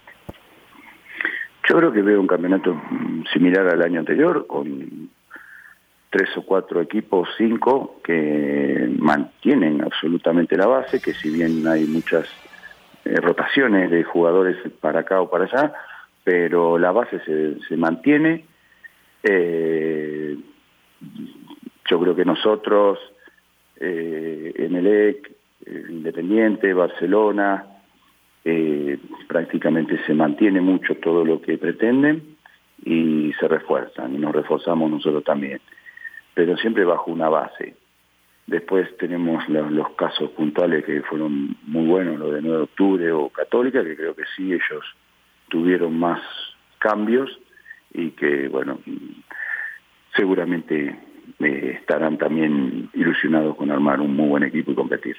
Yo 1.68 1.78
creo 1.78 1.92
que 1.92 2.02
veo 2.02 2.20
un 2.20 2.28
campeonato 2.28 2.80
similar 3.34 3.68
al 3.68 3.82
año 3.82 4.00
anterior, 4.00 4.46
con 4.46 5.10
tres 6.10 6.30
o 6.36 6.44
cuatro 6.44 6.82
equipos, 6.82 7.30
cinco, 7.38 8.00
que 8.04 8.90
mantienen 8.98 9.82
absolutamente 9.84 10.58
la 10.58 10.68
base, 10.68 11.00
que 11.00 11.14
si 11.14 11.30
bien 11.30 11.68
hay 11.68 11.86
muchas 11.86 12.28
rotaciones 13.06 13.90
de 13.90 14.04
jugadores 14.04 14.58
para 14.80 15.02
acá 15.02 15.22
o 15.22 15.30
para 15.30 15.46
allá, 15.46 15.74
pero 16.24 16.78
la 16.78 16.92
base 16.92 17.20
se, 17.22 17.60
se 17.68 17.78
mantiene. 17.78 18.46
Eh, 19.24 20.38
yo 21.90 22.00
creo 22.00 22.16
que 22.16 22.26
nosotros, 22.26 23.00
eh, 23.80 24.54
Emelec, 24.56 25.32
Independiente, 25.68 26.74
Barcelona, 26.74 27.66
eh, 28.44 28.98
prácticamente 29.28 30.00
se 30.06 30.14
mantiene 30.14 30.62
mucho 30.62 30.96
todo 30.96 31.26
lo 31.26 31.42
que 31.42 31.58
pretenden 31.58 32.38
y 32.84 33.34
se 33.40 33.48
refuerzan, 33.48 34.16
y 34.16 34.18
nos 34.18 34.34
reforzamos 34.34 34.90
nosotros 34.90 35.24
también, 35.24 35.60
pero 36.34 36.58
siempre 36.58 36.86
bajo 36.86 37.12
una 37.12 37.30
base. 37.30 37.76
Después 38.50 38.90
tenemos 38.98 39.48
los, 39.48 39.72
los 39.72 39.92
casos 39.92 40.32
puntuales 40.32 40.84
que 40.84 41.04
fueron 41.04 41.56
muy 41.68 41.86
buenos, 41.86 42.18
lo 42.18 42.32
de 42.32 42.42
9 42.42 42.58
de 42.58 42.64
octubre 42.64 43.12
o 43.12 43.30
Católica, 43.30 43.84
que 43.84 43.96
creo 43.96 44.16
que 44.16 44.24
sí, 44.36 44.52
ellos 44.52 44.84
tuvieron 45.50 46.00
más 46.00 46.20
cambios 46.80 47.30
y 47.94 48.10
que, 48.10 48.48
bueno, 48.48 48.80
seguramente 50.16 51.00
eh, 51.40 51.78
estarán 51.80 52.18
también 52.18 52.90
ilusionados 52.96 53.56
con 53.56 53.70
armar 53.70 54.02
un 54.02 54.16
muy 54.16 54.28
buen 54.30 54.44
equipo 54.44 54.72
y 54.72 54.76
competir. 54.76 55.18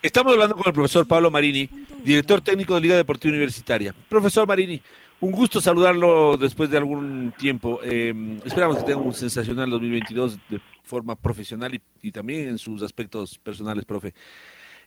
Estamos 0.00 0.32
hablando 0.32 0.56
con 0.56 0.66
el 0.66 0.72
profesor 0.72 1.06
Pablo 1.06 1.30
Marini, 1.30 1.68
director 2.02 2.40
técnico 2.40 2.74
de 2.74 2.80
Liga 2.80 2.96
Deportiva 2.96 3.32
Universitaria. 3.32 3.94
Profesor 4.08 4.48
Marini, 4.48 4.80
un 5.20 5.32
gusto 5.32 5.60
saludarlo 5.60 6.36
después 6.36 6.70
de 6.70 6.78
algún 6.78 7.32
tiempo. 7.38 7.80
Eh, 7.82 8.38
esperamos 8.44 8.78
que 8.78 8.84
tenga 8.84 9.00
un 9.00 9.14
sensacional 9.14 9.70
2022 9.70 10.38
de 10.48 10.60
forma 10.82 11.16
profesional 11.16 11.80
y, 12.02 12.12
también 12.12 12.48
en 12.48 12.58
sus 12.58 12.82
aspectos 12.82 13.38
personales, 13.38 13.84
profe. 13.84 14.14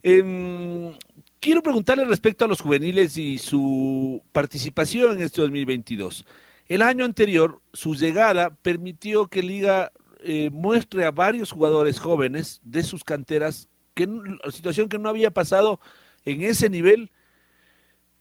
Eh, 0.02 0.96
quiero 1.40 1.62
preguntarle 1.62 2.06
respecto 2.06 2.46
a 2.46 2.48
los 2.48 2.62
juveniles 2.62 3.18
y 3.18 3.38
su 3.38 4.22
participación 4.32 5.18
en 5.18 5.24
este 5.24 5.42
2022. 5.42 6.26
El 6.68 6.84
año 6.84 7.04
anterior, 7.04 7.62
su 7.74 7.96
llegada 7.96 8.52
permitió 8.62 9.28
que 9.28 9.42
Liga 9.42 9.92
eh, 10.22 10.50
muestre 10.52 11.06
a 11.06 11.12
varios 11.12 11.52
jugadores 11.52 12.00
jóvenes 12.00 12.62
de 12.64 12.84
sus 12.84 13.04
canteras 13.04 13.68
que 13.96 14.08
situación 14.52 14.88
que 14.88 15.00
no 15.00 15.10
había 15.10 15.32
pasado 15.32 15.80
en 16.26 16.44
ese 16.44 16.70
nivel. 16.70 17.12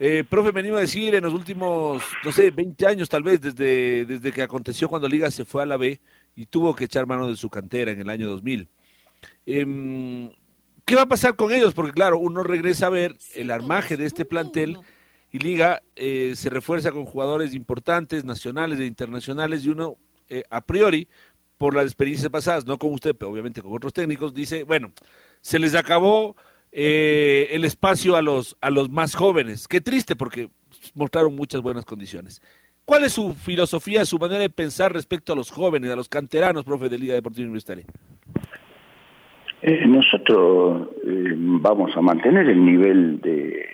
Eh, 0.00 0.24
profe, 0.28 0.52
me 0.52 0.60
animo 0.60 0.76
a 0.76 0.80
decir 0.80 1.14
en 1.16 1.24
los 1.24 1.34
últimos, 1.34 2.02
no 2.24 2.32
sé, 2.32 2.52
20 2.52 2.86
años 2.86 3.08
tal 3.08 3.24
vez, 3.24 3.40
desde, 3.40 4.04
desde 4.04 4.32
que 4.32 4.42
aconteció 4.42 4.88
cuando 4.88 5.08
Liga 5.08 5.30
se 5.30 5.44
fue 5.44 5.62
a 5.62 5.66
la 5.66 5.76
B 5.76 6.00
y 6.36 6.46
tuvo 6.46 6.74
que 6.74 6.84
echar 6.84 7.06
mano 7.06 7.26
de 7.28 7.36
su 7.36 7.50
cantera 7.50 7.90
en 7.90 8.00
el 8.00 8.08
año 8.08 8.28
2000. 8.28 8.68
Eh, 9.46 10.30
¿Qué 10.84 10.94
va 10.94 11.02
a 11.02 11.06
pasar 11.06 11.36
con 11.36 11.52
ellos? 11.52 11.74
Porque 11.74 11.92
claro, 11.92 12.18
uno 12.18 12.42
regresa 12.42 12.86
a 12.86 12.90
ver 12.90 13.16
el 13.34 13.50
armaje 13.50 13.96
de 13.96 14.06
este 14.06 14.24
plantel 14.24 14.78
y 15.30 15.38
Liga 15.38 15.82
eh, 15.96 16.32
se 16.34 16.48
refuerza 16.48 16.92
con 16.92 17.04
jugadores 17.04 17.52
importantes, 17.52 18.24
nacionales 18.24 18.80
e 18.80 18.86
internacionales, 18.86 19.64
y 19.64 19.68
uno 19.68 19.98
eh, 20.28 20.44
a 20.48 20.62
priori, 20.62 21.08
por 21.58 21.74
las 21.74 21.84
experiencias 21.84 22.30
pasadas, 22.30 22.64
no 22.64 22.78
con 22.78 22.92
usted, 22.92 23.14
pero 23.14 23.30
obviamente 23.30 23.60
con 23.60 23.74
otros 23.74 23.92
técnicos, 23.92 24.32
dice, 24.32 24.62
bueno, 24.62 24.92
se 25.40 25.58
les 25.58 25.74
acabó 25.74 26.36
eh, 26.72 27.48
el 27.52 27.64
espacio 27.64 28.16
a 28.16 28.22
los, 28.22 28.56
a 28.60 28.70
los 28.70 28.90
más 28.90 29.14
jóvenes. 29.14 29.68
Qué 29.68 29.80
triste 29.80 30.16
porque 30.16 30.48
mostraron 30.94 31.34
muchas 31.34 31.60
buenas 31.60 31.84
condiciones. 31.84 32.42
¿Cuál 32.84 33.04
es 33.04 33.12
su 33.12 33.34
filosofía, 33.34 34.04
su 34.04 34.18
manera 34.18 34.40
de 34.40 34.50
pensar 34.50 34.92
respecto 34.92 35.32
a 35.32 35.36
los 35.36 35.50
jóvenes, 35.50 35.90
a 35.90 35.96
los 35.96 36.08
canteranos, 36.08 36.64
profe 36.64 36.88
de 36.88 36.98
Liga 36.98 37.14
Deportiva 37.14 37.44
Universitaria? 37.44 37.84
Eh, 39.60 39.86
nosotros 39.86 40.88
eh, 41.04 41.34
vamos 41.36 41.94
a 41.96 42.00
mantener 42.00 42.48
el 42.48 42.64
nivel 42.64 43.20
de, 43.20 43.66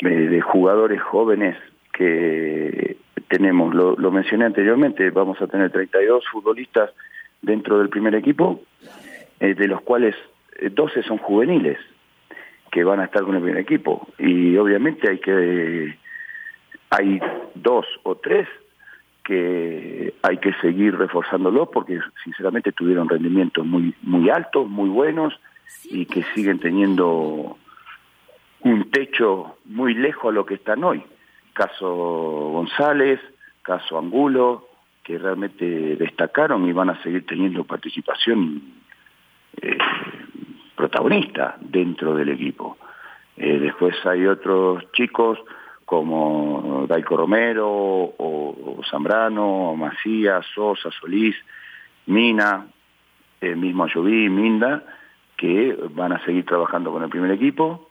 de, 0.00 0.40
jugadores 0.40 1.00
jóvenes 1.02 1.56
que 1.92 2.96
tenemos, 3.28 3.74
lo, 3.74 3.94
lo, 3.94 4.10
mencioné 4.10 4.46
anteriormente, 4.46 5.10
vamos 5.10 5.40
a 5.42 5.46
tener 5.46 5.70
32 5.70 6.24
futbolistas 6.32 6.90
dentro 7.42 7.78
del 7.78 7.90
primer 7.90 8.14
equipo, 8.14 8.62
eh, 9.38 9.54
de 9.54 9.68
los 9.68 9.82
cuales 9.82 10.14
12 10.70 11.02
son 11.02 11.18
juveniles 11.18 11.78
que 12.70 12.84
van 12.84 13.00
a 13.00 13.04
estar 13.04 13.22
con 13.22 13.36
el 13.36 13.42
primer 13.42 13.60
equipo. 13.60 14.08
Y 14.18 14.56
obviamente 14.56 15.08
hay 15.08 15.18
que 15.18 15.96
hay 16.90 17.20
dos 17.54 17.86
o 18.02 18.16
tres 18.16 18.48
que 19.24 20.14
hay 20.22 20.38
que 20.38 20.52
seguir 20.54 20.96
reforzándolos 20.96 21.68
porque 21.72 21.98
sinceramente 22.22 22.72
tuvieron 22.72 23.08
rendimientos 23.08 23.64
muy 23.64 23.94
muy 24.02 24.28
altos, 24.28 24.68
muy 24.68 24.88
buenos 24.88 25.34
y 25.84 26.06
que 26.06 26.22
siguen 26.34 26.58
teniendo 26.58 27.56
un 28.60 28.90
techo 28.90 29.56
muy 29.64 29.94
lejos 29.94 30.30
a 30.30 30.34
lo 30.34 30.44
que 30.44 30.54
están 30.54 30.82
hoy. 30.84 31.02
Caso 31.52 31.86
González, 31.86 33.20
caso 33.62 33.98
Angulo, 33.98 34.68
que 35.04 35.18
realmente 35.18 35.96
destacaron 35.96 36.66
y 36.68 36.72
van 36.72 36.90
a 36.90 37.02
seguir 37.02 37.24
teniendo 37.26 37.64
participación 37.64 38.62
eh, 39.60 39.78
protagonista 40.74 41.56
dentro 41.60 42.14
del 42.14 42.30
equipo. 42.30 42.76
Eh, 43.36 43.58
después 43.58 43.94
hay 44.06 44.26
otros 44.26 44.90
chicos 44.92 45.38
como 45.84 46.86
Daico 46.88 47.16
Romero 47.16 47.68
o, 47.68 48.80
Zambrano, 48.90 49.74
Macías, 49.76 50.44
Sosa, 50.54 50.90
Solís, 50.90 51.36
Mina, 52.06 52.66
el 53.40 53.56
mismo 53.56 53.86
Lloví, 53.86 54.28
Minda, 54.28 54.82
que 55.36 55.76
van 55.90 56.12
a 56.12 56.24
seguir 56.24 56.44
trabajando 56.46 56.92
con 56.92 57.02
el 57.02 57.10
primer 57.10 57.30
equipo 57.30 57.90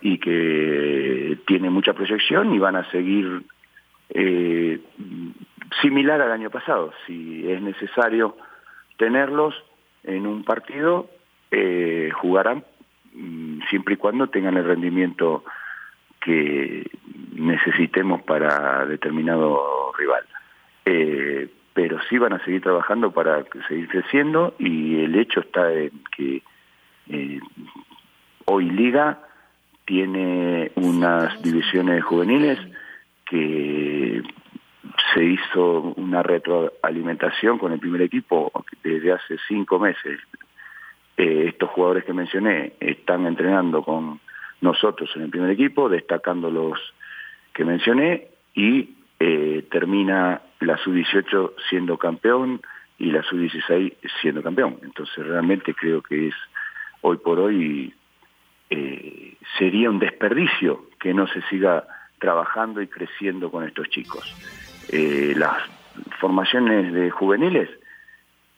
y 0.00 0.18
que 0.18 1.38
tiene 1.46 1.70
mucha 1.70 1.94
proyección 1.94 2.54
y 2.54 2.58
van 2.58 2.76
a 2.76 2.90
seguir 2.90 3.42
eh, 4.10 4.80
similar 5.80 6.20
al 6.20 6.32
año 6.32 6.50
pasado. 6.50 6.92
Si 7.06 7.50
es 7.50 7.62
necesario 7.62 8.36
tenerlos 8.96 9.54
en 10.04 10.26
un 10.26 10.44
partido, 10.44 11.08
eh, 11.52 12.10
jugarán 12.14 12.64
mm, 13.12 13.60
siempre 13.68 13.94
y 13.94 13.96
cuando 13.98 14.26
tengan 14.28 14.56
el 14.56 14.64
rendimiento 14.64 15.44
que 16.18 16.90
necesitemos 17.34 18.22
para 18.22 18.86
determinado 18.86 19.92
rival. 19.98 20.24
Eh, 20.86 21.48
pero 21.74 21.98
sí 22.08 22.18
van 22.18 22.32
a 22.32 22.44
seguir 22.44 22.62
trabajando 22.62 23.12
para 23.12 23.44
seguir 23.68 23.88
creciendo 23.88 24.54
y 24.58 25.04
el 25.04 25.14
hecho 25.14 25.40
está 25.40 25.72
en 25.72 25.92
que 26.16 26.42
eh, 27.08 27.40
hoy 28.46 28.70
Liga 28.70 29.20
tiene 29.84 30.72
unas 30.76 31.42
divisiones 31.42 32.02
juveniles 32.04 32.58
que 33.26 34.22
se 35.12 35.24
hizo 35.24 35.94
una 35.96 36.22
retroalimentación 36.22 37.58
con 37.58 37.72
el 37.72 37.78
primer 37.78 38.02
equipo 38.02 38.52
desde 38.82 39.12
hace 39.12 39.36
cinco 39.48 39.78
meses. 39.78 40.18
Eh, 41.16 41.46
estos 41.48 41.70
jugadores 41.70 42.04
que 42.04 42.12
mencioné 42.12 42.72
están 42.80 43.26
entrenando 43.26 43.82
con 43.82 44.20
nosotros 44.60 45.10
en 45.16 45.22
el 45.22 45.30
primer 45.30 45.50
equipo, 45.50 45.88
destacando 45.88 46.50
los 46.50 46.78
que 47.52 47.64
mencioné, 47.64 48.28
y 48.54 48.94
eh, 49.18 49.66
termina 49.70 50.42
la 50.60 50.76
sub-18 50.78 51.52
siendo 51.68 51.98
campeón 51.98 52.60
y 52.98 53.10
la 53.10 53.22
sub-16 53.22 53.94
siendo 54.20 54.42
campeón. 54.42 54.78
Entonces 54.82 55.26
realmente 55.26 55.74
creo 55.74 56.02
que 56.02 56.28
es 56.28 56.34
hoy 57.02 57.18
por 57.18 57.38
hoy 57.38 57.94
eh, 58.70 59.36
sería 59.58 59.90
un 59.90 59.98
desperdicio 59.98 60.86
que 60.98 61.12
no 61.12 61.26
se 61.26 61.42
siga 61.42 61.84
trabajando 62.18 62.80
y 62.80 62.86
creciendo 62.86 63.50
con 63.50 63.64
estos 63.64 63.88
chicos. 63.90 64.24
Eh, 64.90 65.34
las 65.36 65.56
formaciones 66.20 66.92
de 66.92 67.10
juveniles 67.10 67.68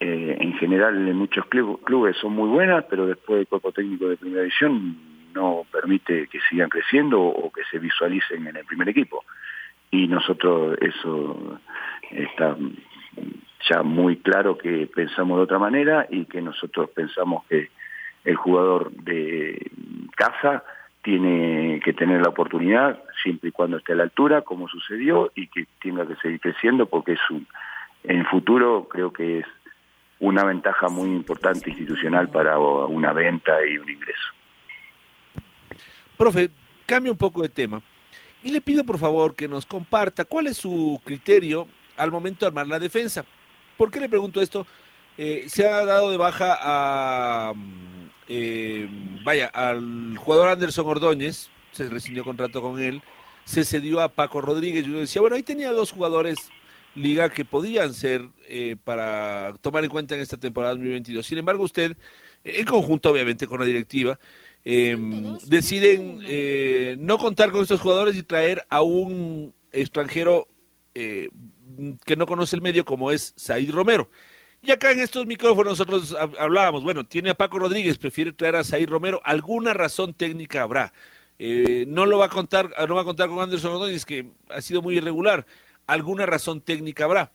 eh, 0.07 0.37
en 0.39 0.53
general 0.59 1.09
en 1.09 1.17
muchos 1.17 1.47
clubes 1.47 2.15
son 2.19 2.35
muy 2.35 2.51
buenas, 2.51 2.85
pero 2.91 3.07
después 3.07 3.41
el 3.41 3.47
cuerpo 3.47 3.73
técnico 3.73 4.07
de 4.07 4.19
primera 4.19 4.43
división 4.43 4.99
no 5.33 5.65
permite 5.73 6.27
que 6.27 6.41
sigan 6.51 6.69
creciendo 6.69 7.23
o 7.23 7.51
que 7.51 7.63
se 7.71 7.79
visualicen 7.79 8.47
en 8.47 8.55
el 8.55 8.67
primer 8.67 8.91
equipo. 8.91 9.25
Y 9.91 10.07
nosotros 10.07 10.77
eso 10.83 11.59
está 12.11 12.55
ya 13.71 13.83
muy 13.83 14.19
claro 14.19 14.59
que 14.59 14.87
pensamos 14.95 15.39
de 15.39 15.45
otra 15.45 15.59
manera 15.59 16.07
y 16.11 16.27
que 16.27 16.43
nosotros 16.43 16.91
pensamos 16.91 17.47
que 17.47 17.71
el 18.25 18.37
jugador 18.37 18.93
de 18.93 19.71
casa 20.17 20.65
tiene 21.03 21.81
que 21.83 21.95
tener 21.95 22.21
la 22.21 22.29
oportunidad 22.29 23.03
siempre 23.23 23.49
y 23.49 23.53
cuando 23.53 23.79
esté 23.79 23.95
a 23.95 23.97
la 23.97 24.03
altura, 24.03 24.43
como 24.43 24.69
sucedió, 24.69 25.33
y 25.35 25.47
que 25.47 25.65
tenga 25.81 26.07
que 26.07 26.17
seguir 26.17 26.41
creciendo 26.41 26.85
porque 26.85 27.13
es 27.13 27.31
un, 27.31 27.47
en 28.03 28.19
el 28.19 28.27
futuro 28.27 28.87
creo 28.91 29.11
que 29.11 29.39
es 29.39 29.47
una 30.25 30.45
ventaja 30.45 30.89
muy 30.89 31.11
importante 31.11 31.71
institucional 31.71 32.29
para 32.29 32.59
una 32.59 33.13
venta 33.13 33.53
y 33.67 33.79
un 33.79 33.89
ingreso. 33.89 34.29
Profe, 36.17 36.51
cambia 36.87 37.13
un 37.13 37.19
poco 37.19 37.43
de 37.43 37.49
tema 37.49 37.83
y 38.43 38.51
le 38.51 38.61
pido 38.61 38.85
por 38.85 38.99
favor 38.99 39.35
que 39.35 39.49
nos 39.49 39.67
comparta 39.67 40.25
cuál 40.25 40.47
es 40.47 40.57
su 40.57 41.01
criterio 41.05 41.67
al 41.97 42.11
momento 42.11 42.45
de 42.45 42.49
armar 42.49 42.67
la 42.67 42.79
defensa. 42.79 43.25
¿Por 43.77 43.91
qué 43.91 44.01
le 44.01 44.09
pregunto 44.09 44.41
esto? 44.41 44.67
Eh, 45.19 45.45
se 45.47 45.67
ha 45.69 45.85
dado 45.85 46.11
de 46.11 46.17
baja 46.17 46.59
a 46.61 47.53
eh, 48.29 48.89
vaya, 49.25 49.47
al 49.49 50.17
jugador 50.17 50.49
Anderson 50.49 50.87
Ordóñez, 50.87 51.51
se 51.73 51.89
rescindió 51.89 52.25
contrato 52.25 52.63
con 52.63 52.81
él, 52.81 53.03
se 53.45 53.65
cedió 53.65 54.01
a 54.01 54.09
Paco 54.09 54.41
Rodríguez. 54.41 54.87
Yo 54.87 55.01
decía, 55.01 55.21
bueno, 55.21 55.37
ahí 55.37 55.43
tenía 55.43 55.73
dos 55.73 55.93
jugadores 55.93 56.51
liga 56.95 57.31
que 57.31 57.45
podían 57.45 57.95
ser 57.95 58.29
eh, 58.49 58.77
para 58.83 59.55
tomar 59.61 59.85
en 59.85 59.91
cuenta 59.91 60.15
en 60.15 60.21
esta 60.21 60.37
temporada 60.37 60.75
2022. 60.75 61.27
Sin 61.27 61.39
embargo, 61.39 61.65
usted, 61.65 61.97
en 62.45 62.67
conjunto 62.67 63.11
obviamente 63.11 63.47
con 63.47 63.61
la 63.61 63.67
directiva, 63.67 64.19
em, 64.65 65.39
deciden 65.47 66.21
eh, 66.27 66.97
no 66.99 67.19
contar 67.19 67.51
con 67.51 67.63
estos 67.63 67.81
jugadores 67.81 68.17
y 68.17 68.23
traer 68.23 68.65
a 68.69 68.83
un 68.83 69.55
extranjero 69.73 70.49
eh, 70.95 71.29
que 72.05 72.17
no 72.17 72.27
conoce 72.27 72.57
el 72.57 72.63
medio 72.63 72.85
como 72.85 73.11
es 73.11 73.35
Said 73.37 73.71
Romero. 73.71 74.09
Y 74.67 74.71
acá 74.71 74.93
en 74.93 75.01
estos 75.01 75.27
micrófonos 75.27 75.79
nosotros 75.79 76.17
hablábamos, 76.39 76.83
bueno, 76.83 77.05
tiene 77.05 77.29
a 77.29 77.35
Paco 77.35 77.59
Rodríguez, 77.59 77.99
prefiere 77.99 78.33
traer 78.33 78.57
a 78.57 78.65
Zair 78.65 78.89
Romero, 78.89 79.21
alguna 79.23 79.75
razón 79.75 80.15
técnica 80.15 80.63
habrá. 80.63 80.95
Eh, 81.39 81.85
no 81.87 82.07
lo 82.07 82.17
va 82.19 82.27
a 82.27 82.29
contar, 82.31 82.71
no 82.89 82.95
va 82.95 83.03
a 83.03 83.05
contar 83.05 83.29
con 83.29 83.41
Anderson 83.41 83.73
Rodríguez, 83.73 84.07
que 84.07 84.31
ha 84.49 84.63
sido 84.63 84.81
muy 84.81 84.97
irregular. 84.97 85.45
Alguna 85.87 86.27
razón 86.27 86.61
técnica 86.61 87.05
habrá. 87.05 87.33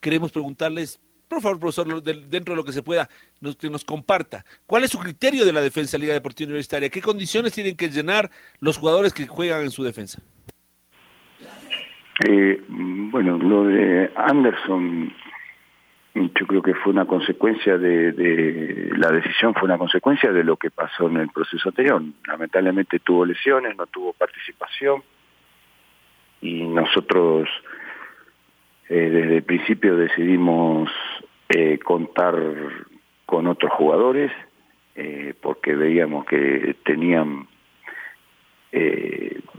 Queremos 0.00 0.32
preguntarles, 0.32 1.00
por 1.28 1.40
favor, 1.40 1.60
profesor, 1.60 2.02
dentro 2.02 2.54
de 2.54 2.56
lo 2.56 2.64
que 2.64 2.72
se 2.72 2.82
pueda, 2.82 3.08
nos, 3.40 3.56
que 3.56 3.70
nos 3.70 3.84
comparta. 3.84 4.44
¿Cuál 4.66 4.84
es 4.84 4.90
su 4.90 4.98
criterio 4.98 5.44
de 5.44 5.52
la 5.52 5.60
defensa 5.60 5.98
Liga 5.98 6.14
Deportiva 6.14 6.48
Universitaria? 6.48 6.88
¿Qué 6.88 7.00
condiciones 7.00 7.52
tienen 7.52 7.76
que 7.76 7.88
llenar 7.88 8.30
los 8.60 8.78
jugadores 8.78 9.12
que 9.12 9.26
juegan 9.26 9.62
en 9.62 9.70
su 9.70 9.84
defensa? 9.84 10.20
Eh, 12.26 12.62
bueno, 12.68 13.38
lo 13.38 13.64
de 13.64 14.12
Anderson 14.14 15.12
yo 16.14 16.46
creo 16.46 16.62
que 16.62 16.74
fue 16.74 16.92
una 16.92 17.06
consecuencia 17.06 17.78
de, 17.78 18.90
la 18.96 19.10
decisión, 19.10 19.54
fue 19.54 19.64
una 19.64 19.78
consecuencia 19.78 20.30
de 20.30 20.44
lo 20.44 20.56
que 20.56 20.70
pasó 20.70 21.08
en 21.08 21.16
el 21.16 21.28
proceso 21.30 21.70
anterior. 21.70 22.02
Lamentablemente 22.26 22.98
tuvo 22.98 23.24
lesiones, 23.24 23.76
no 23.76 23.86
tuvo 23.86 24.12
participación 24.12 25.02
y 26.42 26.64
nosotros 26.64 27.48
eh, 28.92 29.10
desde 29.10 29.36
el 29.36 29.42
principio 29.42 29.96
decidimos 29.96 30.90
eh, 31.48 31.78
contar 31.78 32.34
con 33.26 33.46
otros 33.46 33.72
jugadores 33.72 34.30
eh, 34.94 35.34
porque 35.40 35.74
veíamos 35.74 36.26
que 36.26 36.76
tenían 36.84 37.48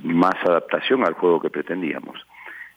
más 0.01 0.33
adaptación 0.43 1.05
al 1.05 1.13
juego 1.13 1.39
que 1.39 1.51
pretendíamos. 1.51 2.19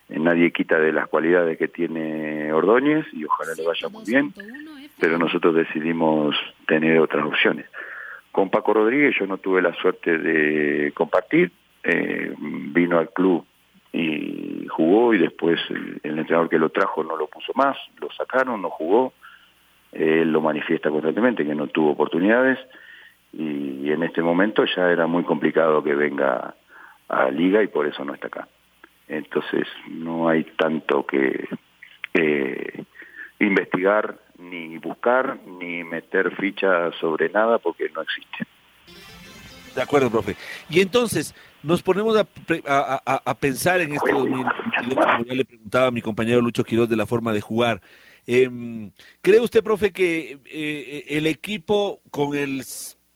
Eh, 0.08 0.18
nadie 0.18 0.52
quita 0.52 0.78
de 0.78 0.92
las 0.92 1.08
cualidades 1.08 1.58
que 1.58 1.68
tiene 1.68 2.52
Ordóñez 2.52 3.06
y 3.12 3.24
ojalá 3.24 3.52
le 3.56 3.66
vaya 3.66 3.88
muy 3.88 4.04
bien, 4.04 4.32
pero 4.98 5.18
nosotros 5.18 5.54
decidimos 5.54 6.36
tener 6.66 6.98
otras 7.00 7.24
opciones. 7.24 7.66
Con 8.30 8.50
Paco 8.50 8.74
Rodríguez 8.74 9.14
yo 9.18 9.26
no 9.26 9.38
tuve 9.38 9.62
la 9.62 9.74
suerte 9.74 10.18
de 10.18 10.92
compartir, 10.92 11.50
eh, 11.82 12.32
vino 12.38 12.98
al 12.98 13.10
club 13.10 13.44
y 13.92 14.66
jugó 14.68 15.14
y 15.14 15.18
después 15.18 15.60
el, 15.70 16.18
entrenador 16.18 16.48
que 16.48 16.58
lo 16.58 16.70
trajo 16.70 17.02
no 17.02 17.16
lo 17.16 17.26
puso 17.28 17.52
más, 17.54 17.76
lo 18.00 18.10
sacaron, 18.12 18.62
no 18.62 18.70
jugó, 18.70 19.12
él 19.92 20.30
lo 20.30 20.40
manifiesta 20.40 20.90
constantemente 20.90 21.46
que 21.46 21.54
no 21.54 21.68
tuvo 21.68 21.92
oportunidades 21.92 22.58
y 23.32 23.90
en 23.90 24.02
este 24.02 24.22
momento 24.22 24.64
ya 24.64 24.90
era 24.90 25.06
muy 25.06 25.24
complicado 25.24 25.82
que 25.82 25.94
venga 25.94 26.54
a 27.08 27.30
Liga 27.30 27.62
y 27.62 27.68
por 27.68 27.86
eso 27.86 28.04
no 28.04 28.14
está 28.14 28.28
acá. 28.28 28.48
Entonces 29.08 29.66
no 29.88 30.28
hay 30.28 30.44
tanto 30.56 31.06
que 31.06 31.48
investigar, 33.38 34.18
ni 34.38 34.78
buscar, 34.78 35.38
ni 35.46 35.84
meter 35.84 36.34
ficha 36.36 36.90
sobre 37.00 37.28
nada 37.30 37.58
porque 37.58 37.88
no 37.94 38.02
existe. 38.02 38.46
De 39.74 39.82
acuerdo, 39.82 40.10
profe. 40.10 40.36
Y 40.70 40.80
entonces, 40.80 41.34
nos 41.66 41.82
ponemos 41.82 42.16
a, 42.16 42.28
a, 42.68 43.22
a, 43.24 43.34
pensar 43.34 43.80
en 43.80 43.92
este 43.92 44.12
2022, 44.12 44.94
como 44.94 45.24
ya 45.24 45.34
le 45.34 45.44
preguntaba 45.44 45.86
a 45.88 45.90
mi 45.90 46.00
compañero 46.00 46.40
Lucho 46.40 46.62
Quiroz 46.62 46.88
de 46.88 46.94
la 46.94 47.06
forma 47.06 47.32
de 47.32 47.40
jugar. 47.40 47.82
Eh, 48.28 48.48
¿Cree 49.20 49.40
usted, 49.40 49.64
profe, 49.64 49.92
que 49.92 50.38
eh, 50.44 51.04
el 51.08 51.26
equipo 51.26 52.00
con 52.12 52.36
el 52.36 52.64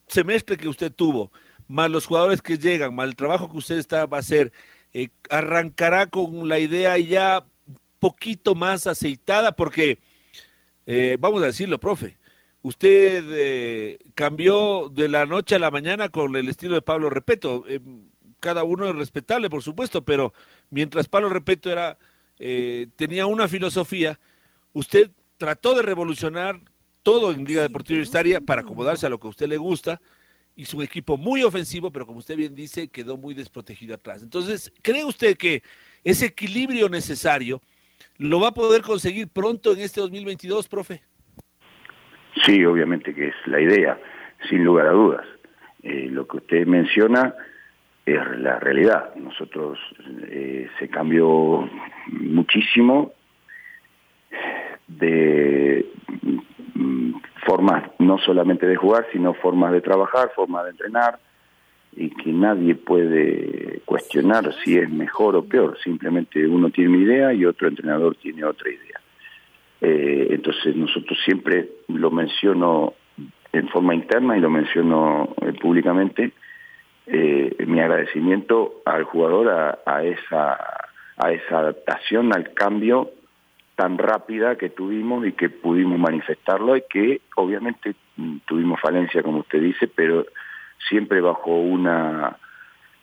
semestre 0.08 0.56
que 0.56 0.68
usted 0.68 0.92
tuvo, 0.92 1.30
más 1.68 1.90
los 1.90 2.06
jugadores 2.06 2.42
que 2.42 2.58
llegan, 2.58 2.92
más 2.92 3.06
el 3.06 3.14
trabajo 3.14 3.48
que 3.48 3.58
usted 3.58 3.78
está, 3.78 4.06
va 4.06 4.16
a 4.16 4.20
hacer, 4.20 4.52
eh, 4.92 5.10
arrancará 5.30 6.08
con 6.08 6.48
la 6.48 6.58
idea 6.58 6.98
ya 6.98 7.44
poquito 8.00 8.56
más 8.56 8.88
aceitada? 8.88 9.52
Porque, 9.52 10.00
eh, 10.86 11.16
vamos 11.20 11.40
a 11.44 11.46
decirlo, 11.46 11.78
profe, 11.78 12.18
usted 12.62 13.24
eh, 13.30 13.98
cambió 14.16 14.88
de 14.92 15.08
la 15.08 15.24
noche 15.24 15.54
a 15.54 15.60
la 15.60 15.70
mañana 15.70 16.08
con 16.08 16.34
el 16.34 16.48
estilo 16.48 16.74
de 16.74 16.82
Pablo 16.82 17.10
Repeto. 17.10 17.64
Cada 18.40 18.64
uno 18.64 18.88
es 18.88 18.96
respetable, 18.96 19.50
por 19.50 19.62
supuesto, 19.62 20.03
pero 20.03 20.33
mientras 20.70 21.09
Pablo 21.09 21.29
Repeto 21.29 21.70
era, 21.70 21.98
eh, 22.38 22.88
tenía 22.96 23.26
una 23.26 23.46
filosofía, 23.46 24.18
usted 24.72 25.11
trató 25.37 25.74
de 25.74 25.83
revolucionar 25.83 26.61
todo 27.03 27.33
en 27.33 27.44
Liga 27.44 27.62
Deportiva 27.62 27.96
Universitaria 27.96 28.40
para 28.40 28.62
acomodarse 28.62 29.07
a 29.07 29.09
lo 29.11 29.18
que 29.18 29.26
a 29.26 29.31
usted 29.31 29.46
le 29.46 29.57
gusta. 29.57 30.00
Hizo 30.57 30.76
un 30.76 30.83
equipo 30.83 31.16
muy 31.16 31.42
ofensivo, 31.42 31.90
pero 31.90 32.07
como 32.07 32.18
usted 32.18 32.37
bien 32.37 32.55
dice, 32.55 32.88
quedó 32.88 33.16
muy 33.16 33.35
desprotegido 33.35 33.94
atrás. 33.94 34.22
Entonces, 34.22 34.72
¿cree 34.83 35.05
usted 35.05 35.37
que 35.37 35.62
ese 36.05 36.26
equilibrio 36.26 36.88
necesario 36.88 37.62
lo 38.18 38.40
va 38.40 38.48
a 38.48 38.55
poder 38.55 38.83
conseguir 38.83 39.29
pronto 39.29 39.72
en 39.72 39.81
este 39.81 40.00
2022, 40.00 40.68
profe? 40.68 41.03
Sí, 42.44 42.64
obviamente 42.64 43.14
que 43.14 43.29
es 43.29 43.35
la 43.46 43.61
idea, 43.61 43.98
sin 44.48 44.64
lugar 44.64 44.88
a 44.88 44.92
dudas. 44.92 45.26
Eh, 45.83 46.09
lo 46.11 46.26
que 46.26 46.37
usted 46.38 46.66
menciona 46.66 47.35
es 48.06 48.38
la 48.38 48.58
realidad. 48.58 49.14
Nosotros 49.16 49.78
eh, 50.28 50.68
se 50.78 50.88
cambió 50.88 51.68
muchísimo 52.06 53.12
de 54.88 55.86
mm, 56.74 57.12
formas 57.46 57.90
no 57.98 58.18
solamente 58.18 58.66
de 58.66 58.76
jugar, 58.76 59.06
sino 59.12 59.34
formas 59.34 59.72
de 59.72 59.80
trabajar, 59.80 60.30
formas 60.34 60.64
de 60.64 60.70
entrenar, 60.70 61.18
y 61.96 62.10
que 62.10 62.32
nadie 62.32 62.74
puede 62.76 63.80
cuestionar 63.84 64.52
si 64.62 64.76
es 64.76 64.88
mejor 64.88 65.36
o 65.36 65.44
peor. 65.44 65.76
Simplemente 65.82 66.46
uno 66.46 66.70
tiene 66.70 66.90
una 66.90 67.04
idea 67.04 67.34
y 67.34 67.44
otro 67.44 67.68
entrenador 67.68 68.16
tiene 68.16 68.44
otra 68.44 68.70
idea. 68.70 69.00
Eh, 69.80 70.28
entonces 70.30 70.76
nosotros 70.76 71.18
siempre 71.24 71.68
lo 71.88 72.10
menciono 72.10 72.94
en 73.52 73.68
forma 73.68 73.94
interna 73.94 74.36
y 74.36 74.40
lo 74.40 74.50
menciono 74.50 75.34
eh, 75.42 75.52
públicamente, 75.54 76.32
eh, 77.12 77.64
mi 77.66 77.80
agradecimiento 77.80 78.82
al 78.84 79.04
jugador 79.04 79.48
a, 79.48 79.78
a, 79.84 80.04
esa, 80.04 80.58
a 81.16 81.32
esa 81.32 81.58
adaptación, 81.58 82.32
al 82.32 82.52
cambio 82.54 83.10
tan 83.74 83.98
rápida 83.98 84.56
que 84.56 84.68
tuvimos 84.68 85.26
y 85.26 85.32
que 85.32 85.48
pudimos 85.48 85.98
manifestarlo 85.98 86.76
y 86.76 86.82
que 86.82 87.22
obviamente 87.36 87.94
mm, 88.16 88.36
tuvimos 88.46 88.80
falencia, 88.80 89.22
como 89.22 89.38
usted 89.38 89.60
dice, 89.60 89.88
pero 89.88 90.26
siempre 90.88 91.20
bajo 91.20 91.50
una 91.50 92.36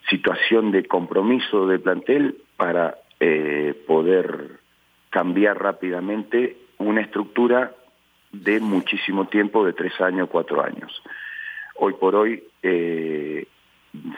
situación 0.10 0.72
de 0.72 0.86
compromiso 0.86 1.68
de 1.68 1.80
plantel 1.80 2.38
para 2.56 2.96
eh, 3.20 3.74
poder 3.88 4.60
cambiar 5.10 5.62
rápidamente 5.62 6.58
una 6.78 7.02
estructura 7.02 7.74
de 8.32 8.60
muchísimo 8.60 9.26
tiempo, 9.26 9.66
de 9.66 9.74
tres 9.74 10.00
años, 10.00 10.30
cuatro 10.32 10.64
años. 10.64 11.02
Hoy 11.76 11.94
por 11.94 12.16
hoy 12.16 12.44
eh, 12.62 13.48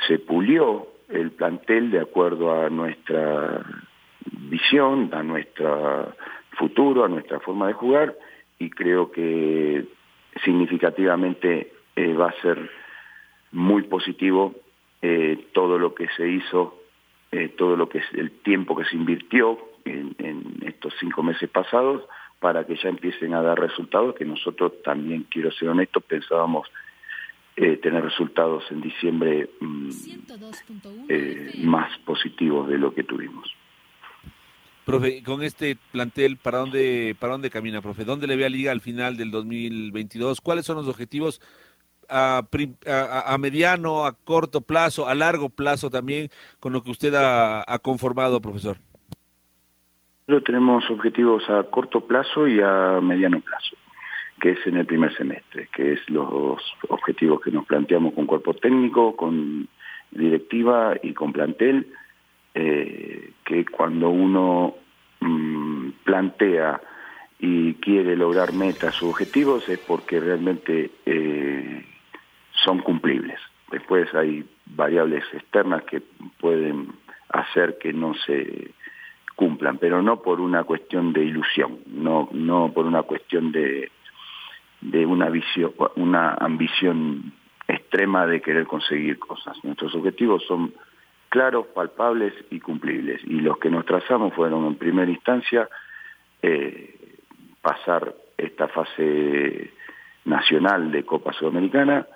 se 0.08 0.20
pulió 0.20 0.88
el 1.10 1.32
plantel 1.32 1.92
de 1.92 2.00
acuerdo 2.00 2.54
a 2.54 2.70
nuestra 2.70 3.66
visión, 4.50 5.10
a 5.14 5.24
nuestro 5.24 6.14
futuro, 6.52 7.06
a 7.06 7.08
nuestra 7.08 7.40
forma 7.40 7.68
de 7.68 7.74
jugar 7.74 8.16
y 8.60 8.70
creo 8.70 9.12
que 9.12 9.86
significativamente 10.44 11.72
eh, 11.96 12.14
va 12.14 12.28
a 12.30 12.42
ser 12.42 12.70
muy 13.52 13.84
positivo 13.84 14.56
eh, 15.02 15.48
todo 15.54 15.80
lo 15.80 15.96
que 15.96 16.08
se 16.16 16.28
hizo, 16.28 16.76
eh, 17.32 17.50
todo 17.58 17.76
lo 17.76 17.90
que 17.90 18.00
es 18.00 18.06
el 18.14 18.32
tiempo 18.42 18.76
que 18.76 18.86
se 18.86 18.96
invirtió 18.96 19.58
en, 19.86 20.16
en, 20.20 20.60
estos 20.66 20.94
cinco 21.00 21.24
meses 21.24 21.50
pasados 21.50 22.04
para 22.40 22.66
que 22.66 22.76
ya 22.76 22.90
empiecen 22.90 23.34
a 23.34 23.42
dar 23.42 23.60
resultados, 23.60 24.16
que 24.16 24.26
nosotros 24.26 24.74
también, 24.84 25.26
quiero 25.30 25.52
ser 25.52 25.70
honesto, 25.70 26.02
pensábamos 26.02 26.70
eh, 27.62 27.78
tener 27.78 28.04
resultados 28.04 28.64
en 28.72 28.80
diciembre 28.80 29.50
mmm, 29.60 29.90
más 31.64 31.98
positivos 32.00 32.70
de 32.70 32.78
lo 32.78 32.94
que 32.94 33.04
tuvimos. 33.04 33.54
Profe, 34.86 35.22
con 35.24 35.44
este 35.44 35.78
plantel, 35.92 36.38
¿para 36.38 36.60
dónde, 36.60 37.16
¿para 37.20 37.34
dónde 37.34 37.50
camina, 37.50 37.82
profe? 37.82 38.06
¿Dónde 38.06 38.28
le 38.28 38.38
ve 38.38 38.46
a 38.46 38.50
Liga 38.50 38.72
al 38.72 38.82
final 38.82 39.18
del 39.18 39.30
2022? 39.30 40.42
¿Cuáles 40.42 40.66
son 40.66 40.78
los 40.78 40.88
objetivos 40.88 41.42
a, 42.08 42.42
a, 42.88 43.34
a, 43.34 43.38
mediano, 43.38 44.06
a 44.06 44.14
corto 44.14 44.62
plazo, 44.62 45.08
a 45.08 45.14
largo 45.14 45.50
plazo 45.50 45.90
también 45.90 46.30
con 46.60 46.74
lo 46.74 46.82
que 46.82 46.92
usted 46.92 47.14
ha, 47.14 47.64
ha 47.68 47.80
conformado, 47.80 48.42
profesor? 48.42 48.78
Nosotros 50.28 50.46
tenemos 50.46 50.90
objetivos 50.90 51.44
a 51.50 51.64
corto 51.64 52.02
plazo 52.02 52.48
y 52.48 52.62
a 52.62 53.00
mediano 53.02 53.42
plazo, 53.42 53.76
que 54.40 54.52
es 54.52 54.68
en 54.68 54.78
el 54.78 54.86
primer 54.86 55.16
semestre, 55.16 55.68
que 55.74 55.94
es 55.94 56.10
los 56.10 56.62
objetivos 56.88 57.42
que 57.42 57.52
nos 57.52 57.66
planteamos 57.66 58.14
con 58.14 58.26
cuerpo 58.26 58.54
técnico, 58.54 59.16
con 59.16 59.68
directiva 60.12 60.96
y 61.02 61.14
con 61.14 61.34
plantel, 61.34 61.88
eh, 62.54 63.32
que 63.44 63.66
cuando 63.66 64.10
uno 64.10 64.76
mmm, 65.20 65.90
plantea 66.04 66.82
y 67.40 67.76
quiere 67.76 68.16
lograr 68.16 68.54
metas 68.54 69.02
o 69.02 69.10
objetivos 69.10 69.68
es 69.70 69.80
porque 69.80 70.20
realmente 70.20 70.92
eh, 71.06 71.86
son 72.52 72.80
cumplibles. 72.80 73.40
Después 73.72 74.14
hay 74.14 74.46
variables 74.66 75.24
externas 75.34 75.84
que 75.84 76.02
pueden 76.40 76.88
hacer 77.30 77.78
que 77.78 77.94
no 77.94 78.14
se 78.26 78.72
cumplan, 79.36 79.78
pero 79.78 80.02
no 80.02 80.22
por 80.22 80.42
una 80.42 80.64
cuestión 80.64 81.14
de 81.14 81.24
ilusión, 81.24 81.80
no, 81.88 82.28
no 82.34 82.74
por 82.74 82.86
una 82.86 83.04
cuestión 83.04 83.52
de, 83.52 83.90
de 84.82 85.06
una, 85.06 85.30
visión, 85.30 85.74
una 85.96 86.34
ambición 86.34 87.34
extrema 87.68 88.26
de 88.26 88.42
querer 88.42 88.66
conseguir 88.66 89.20
cosas. 89.20 89.58
Nuestros 89.64 89.94
objetivos 89.96 90.44
son 90.48 90.74
claros, 91.30 91.68
palpables 91.68 92.34
y 92.50 92.60
cumplibles. 92.60 93.22
Y 93.24 93.42
los 93.42 93.58
que 93.60 93.70
nos 93.70 93.86
trazamos 93.86 94.34
fueron 94.34 94.66
en 94.66 94.76
primera 94.76 95.10
instancia 95.10 95.70
eh, 96.42 97.16
pasar 97.62 98.14
esta 98.38 98.68
fase 98.70 99.72
nacional 100.26 100.92
de 100.92 101.04
Copa 101.04 101.34
Sudamericana, 101.34 102.08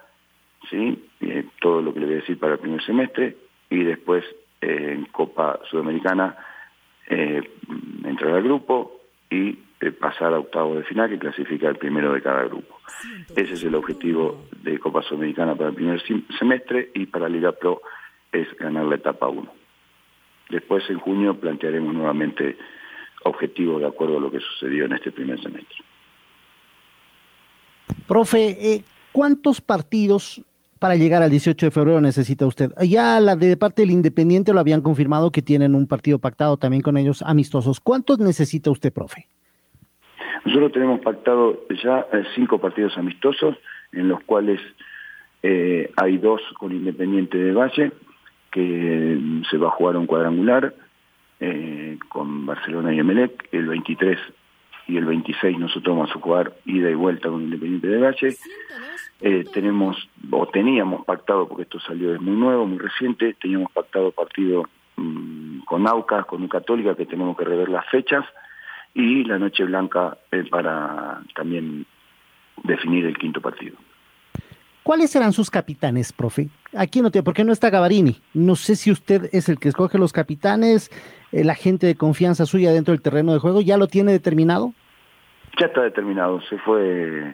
¿sí? 0.70 1.08
Eh, 1.22 1.46
todo 1.60 1.82
lo 1.82 1.94
que 1.94 2.00
le 2.00 2.06
voy 2.06 2.16
a 2.16 2.20
decir 2.20 2.40
para 2.40 2.54
el 2.54 2.60
primer 2.60 2.84
semestre, 2.84 3.38
y 3.70 3.84
después 3.84 4.24
eh, 4.62 4.94
en 4.94 5.06
Copa 5.06 5.60
Sudamericana 5.70 6.36
entrar 7.06 8.34
al 8.34 8.44
grupo 8.44 9.02
y 9.30 9.60
pasar 9.92 10.34
a 10.34 10.40
octavo 10.40 10.76
de 10.76 10.84
final 10.84 11.10
que 11.10 11.20
clasifica 11.20 11.68
el 11.68 11.76
primero 11.76 12.14
de 12.14 12.22
cada 12.22 12.46
grupo. 12.46 12.78
Ese 13.36 13.54
es 13.54 13.64
el 13.64 13.76
objetivo 13.76 14.46
de 14.62 14.80
Copa 14.80 15.02
Sudamericana 15.02 15.56
para 15.56 15.70
el 15.70 15.76
primer 15.76 16.02
semestre 16.40 16.92
y 16.94 17.06
para 17.08 17.30
Liga 17.30 17.52
Pro 17.52 17.82
es 18.32 18.48
ganar 18.58 18.86
la 18.86 18.96
etapa 18.96 19.28
1. 19.28 19.52
Después 20.50 20.84
en 20.90 21.00
junio 21.00 21.40
plantearemos 21.40 21.94
nuevamente 21.94 22.58
objetivos 23.24 23.82
de 23.82 23.88
acuerdo 23.88 24.18
a 24.18 24.22
lo 24.22 24.32
que 24.32 24.40
sucedió 24.40 24.86
en 24.86 24.94
este 24.94 25.12
primer 25.12 25.42
semestre. 25.42 25.78
Profe, 28.08 28.58
eh, 28.60 28.84
¿cuántos 29.12 29.62
partidos 29.62 30.42
para 30.80 30.96
llegar 30.96 31.24
al 31.24 31.32
18 31.32 31.66
de 31.66 31.72
febrero 31.72 32.02
necesita 32.02 32.46
usted? 32.46 32.72
Ya 32.82 33.20
la 33.20 33.36
de 33.36 33.56
parte 33.58 33.82
del 33.82 33.92
Independiente 33.92 34.54
lo 34.54 34.60
habían 34.60 34.82
confirmado 34.82 35.32
que 35.32 35.42
tienen 35.42 35.76
un 35.76 35.88
partido 35.88 36.20
pactado 36.20 36.58
también 36.58 36.82
con 36.82 36.98
ellos 36.98 37.22
amistosos. 37.22 37.80
¿Cuántos 37.80 38.20
necesita 38.20 38.70
usted, 38.70 38.92
profe? 38.92 39.28
Nosotros 40.46 40.72
tenemos 40.72 41.00
pactado 41.00 41.66
ya 41.84 42.06
eh, 42.12 42.24
cinco 42.36 42.60
partidos 42.60 42.98
amistosos, 42.98 43.56
en 43.92 44.08
los 44.10 44.22
cuales 44.24 44.60
eh, 45.42 45.92
hay 45.96 46.18
dos 46.18 46.42
con 46.58 46.72
Independiente 46.72 47.38
de 47.38 47.54
Valle, 47.54 47.92
que 48.52 49.20
se 49.50 49.58
va 49.58 49.68
a 49.68 49.72
jugar 49.72 49.98
un 49.98 50.06
cuadrangular 50.06 50.74
eh, 51.40 51.98
con 52.10 52.46
Barcelona 52.46 52.94
y 52.94 53.00
Emelec, 53.00 53.50
el 53.52 53.68
23 53.68 54.18
y 54.88 54.98
el 54.98 55.06
26 55.06 55.58
nosotros 55.60 55.96
vamos 55.96 56.12
a 56.12 56.20
jugar 56.20 56.54
ida 56.66 56.90
y 56.90 56.94
vuelta 56.94 57.30
con 57.30 57.42
Independiente 57.42 57.88
de 57.88 57.98
Valle. 57.98 58.36
Eh, 59.22 59.46
tenemos, 59.54 59.98
o 60.32 60.48
teníamos 60.48 61.06
pactado, 61.06 61.48
porque 61.48 61.64
esto 61.64 61.80
salió 61.80 62.14
es 62.14 62.22
muy 62.22 62.36
nuevo, 62.36 62.66
muy 62.66 62.78
reciente, 62.78 63.36
teníamos 63.42 63.72
pactado 63.72 64.12
partido 64.12 64.68
mmm, 64.98 65.60
con 65.60 65.88
Aucas, 65.88 66.26
con 66.26 66.48
Católica, 66.48 66.96
que 66.96 67.06
tenemos 67.06 67.38
que 67.38 67.46
rever 67.46 67.70
las 67.70 67.88
fechas, 67.90 68.26
y 68.94 69.24
la 69.24 69.40
Noche 69.40 69.64
Blanca 69.66 70.18
eh, 70.32 70.44
para 70.50 71.22
también 71.36 71.86
definir 72.64 73.06
el 73.06 73.18
quinto 73.18 73.42
partido. 73.42 73.76
¿Cuáles 74.84 75.12
serán 75.12 75.32
sus 75.32 75.50
capitanes, 75.50 76.12
profe? 76.12 76.50
Aquí 76.76 77.02
no 77.02 77.10
tiene, 77.10 77.24
porque 77.24 77.46
no 77.46 77.54
está 77.54 77.70
Gavarini. 77.70 78.18
No 78.34 78.56
sé 78.56 78.76
si 78.76 78.92
usted 78.92 79.30
es 79.32 79.48
el 79.48 79.58
que 79.58 79.70
escoge 79.70 79.98
los 79.98 80.12
capitanes, 80.12 80.92
el 81.32 81.50
agente 81.50 81.88
de 81.88 81.96
confianza 81.96 82.46
suya 82.46 82.72
dentro 82.72 82.92
del 82.92 83.02
terreno 83.02 83.32
de 83.32 83.40
juego, 83.40 83.62
¿ya 83.62 83.78
lo 83.78 83.88
tiene 83.88 84.12
determinado? 84.12 84.74
Ya 85.58 85.68
está 85.68 85.84
determinado, 85.84 86.42
se 86.42 86.58
fue 86.58 87.34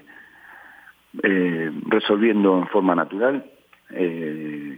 eh, 1.24 1.72
resolviendo 1.88 2.60
en 2.60 2.68
forma 2.68 2.94
natural. 2.94 3.44
Eh, 3.92 4.78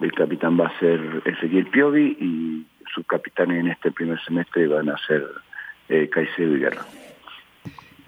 el 0.00 0.12
capitán 0.12 0.60
va 0.60 0.66
a 0.66 0.78
ser 0.78 1.22
Ezequiel 1.24 1.68
Piovi 1.68 2.16
y 2.20 2.66
sus 2.92 3.06
capitanes 3.06 3.60
en 3.60 3.68
este 3.68 3.90
primer 3.92 4.20
semestre 4.24 4.68
van 4.68 4.90
a 4.90 4.98
ser 5.06 5.24
eh, 5.88 6.08
Caicedo 6.10 6.56
y 6.56 6.60
Guerra. 6.60 6.86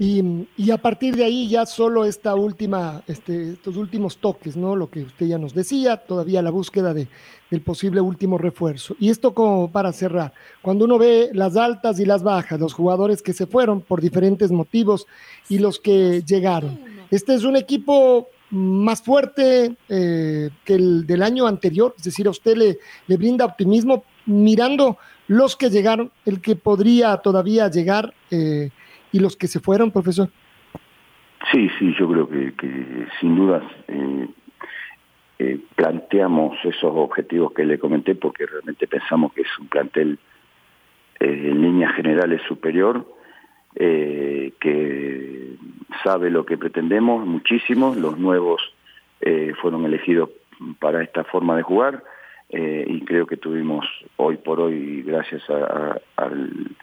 Y, 0.03 0.71
a 0.71 0.79
partir 0.79 1.15
de 1.15 1.25
ahí 1.25 1.47
ya 1.47 1.67
solo 1.67 2.07
esta 2.07 2.35
última, 2.35 3.03
este, 3.07 3.51
estos 3.51 3.77
últimos 3.77 4.17
toques, 4.17 4.57
¿no? 4.57 4.75
Lo 4.75 4.89
que 4.89 5.03
usted 5.03 5.27
ya 5.27 5.37
nos 5.37 5.53
decía, 5.53 5.99
todavía 5.99 6.41
la 6.41 6.49
búsqueda 6.49 6.95
de, 6.95 7.07
del 7.51 7.61
posible 7.61 8.01
último 8.01 8.39
refuerzo. 8.39 8.97
Y 8.99 9.11
esto 9.11 9.35
como 9.35 9.71
para 9.71 9.93
cerrar, 9.93 10.33
cuando 10.63 10.87
uno 10.87 10.97
ve 10.97 11.29
las 11.35 11.55
altas 11.59 12.01
y 12.01 12.07
las 12.07 12.23
bajas, 12.23 12.59
los 12.59 12.73
jugadores 12.73 13.21
que 13.21 13.35
se 13.35 13.47
fueron 13.47 13.83
por 13.83 14.01
diferentes 14.01 14.51
motivos 14.51 15.07
y 15.51 15.59
los 15.59 15.79
que 15.79 16.23
llegaron, 16.23 16.81
este 17.11 17.35
es 17.35 17.45
un 17.45 17.57
equipo 17.57 18.29
más 18.49 19.03
fuerte 19.03 19.77
eh, 19.91 20.49
que 20.65 20.75
el 20.77 21.07
del 21.07 21.23
año 21.23 21.47
anterior, 21.47 21.95
es 21.99 22.05
decir, 22.05 22.27
a 22.27 22.31
usted 22.31 22.57
le, 22.57 22.79
le 23.07 23.17
brinda 23.19 23.45
optimismo 23.45 24.05
mirando 24.25 24.97
los 25.31 25.57
que 25.57 25.71
llegaron, 25.71 26.11
el 26.27 26.41
que 26.41 26.57
podría 26.57 27.17
todavía 27.19 27.69
llegar. 27.69 28.13
Eh, 28.33 28.71
y 29.13 29.21
los 29.21 29.37
que 29.37 29.47
se 29.47 29.61
fueron, 29.61 29.91
profesor? 29.91 30.29
Sí, 31.51 31.71
sí, 31.79 31.95
yo 31.99 32.09
creo 32.11 32.29
que, 32.29 32.53
sin 33.21 33.37
dudas 33.37 33.63
eh, 33.89 34.29
eh, 35.39 35.59
planteamos 35.75 36.59
esos 36.65 36.93
objetivos 36.95 37.53
que 37.53 37.65
le 37.65 37.79
comenté 37.79 38.15
porque 38.15 38.47
realmente 38.47 38.87
pensamos 38.87 39.33
que 39.33 39.43
es 39.43 39.59
un 39.59 39.69
plantel 39.69 40.19
eh, 41.19 41.27
en 41.27 41.63
líneas 41.63 41.95
generales 41.95 42.43
superior, 42.47 43.07
que 43.73 45.55
sabe 46.03 46.29
lo 46.29 46.45
que 46.45 46.59
pretendemos 46.59 47.25
muchísimo, 47.25 47.95
los 47.95 48.19
nuevos 48.19 48.61
fueron 49.63 49.85
elegidos 49.85 50.31
para 50.81 51.05
esta 51.05 51.23
forma 51.23 51.57
de 51.57 51.63
jugar 51.63 52.03
y 52.53 53.01
creo 53.05 53.27
que 53.27 53.37
tuvimos 53.37 53.87
hoy 54.17 54.37
por 54.37 54.61
hoy, 54.61 55.03
gracias 55.03 55.43
al 56.17 56.77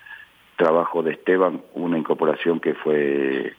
trabajo 0.55 1.03
de 1.03 1.11
Esteban, 1.11 1.61
una 1.73 1.97
incorporación 1.97 2.59
que 2.59 2.73
fue 2.73 3.53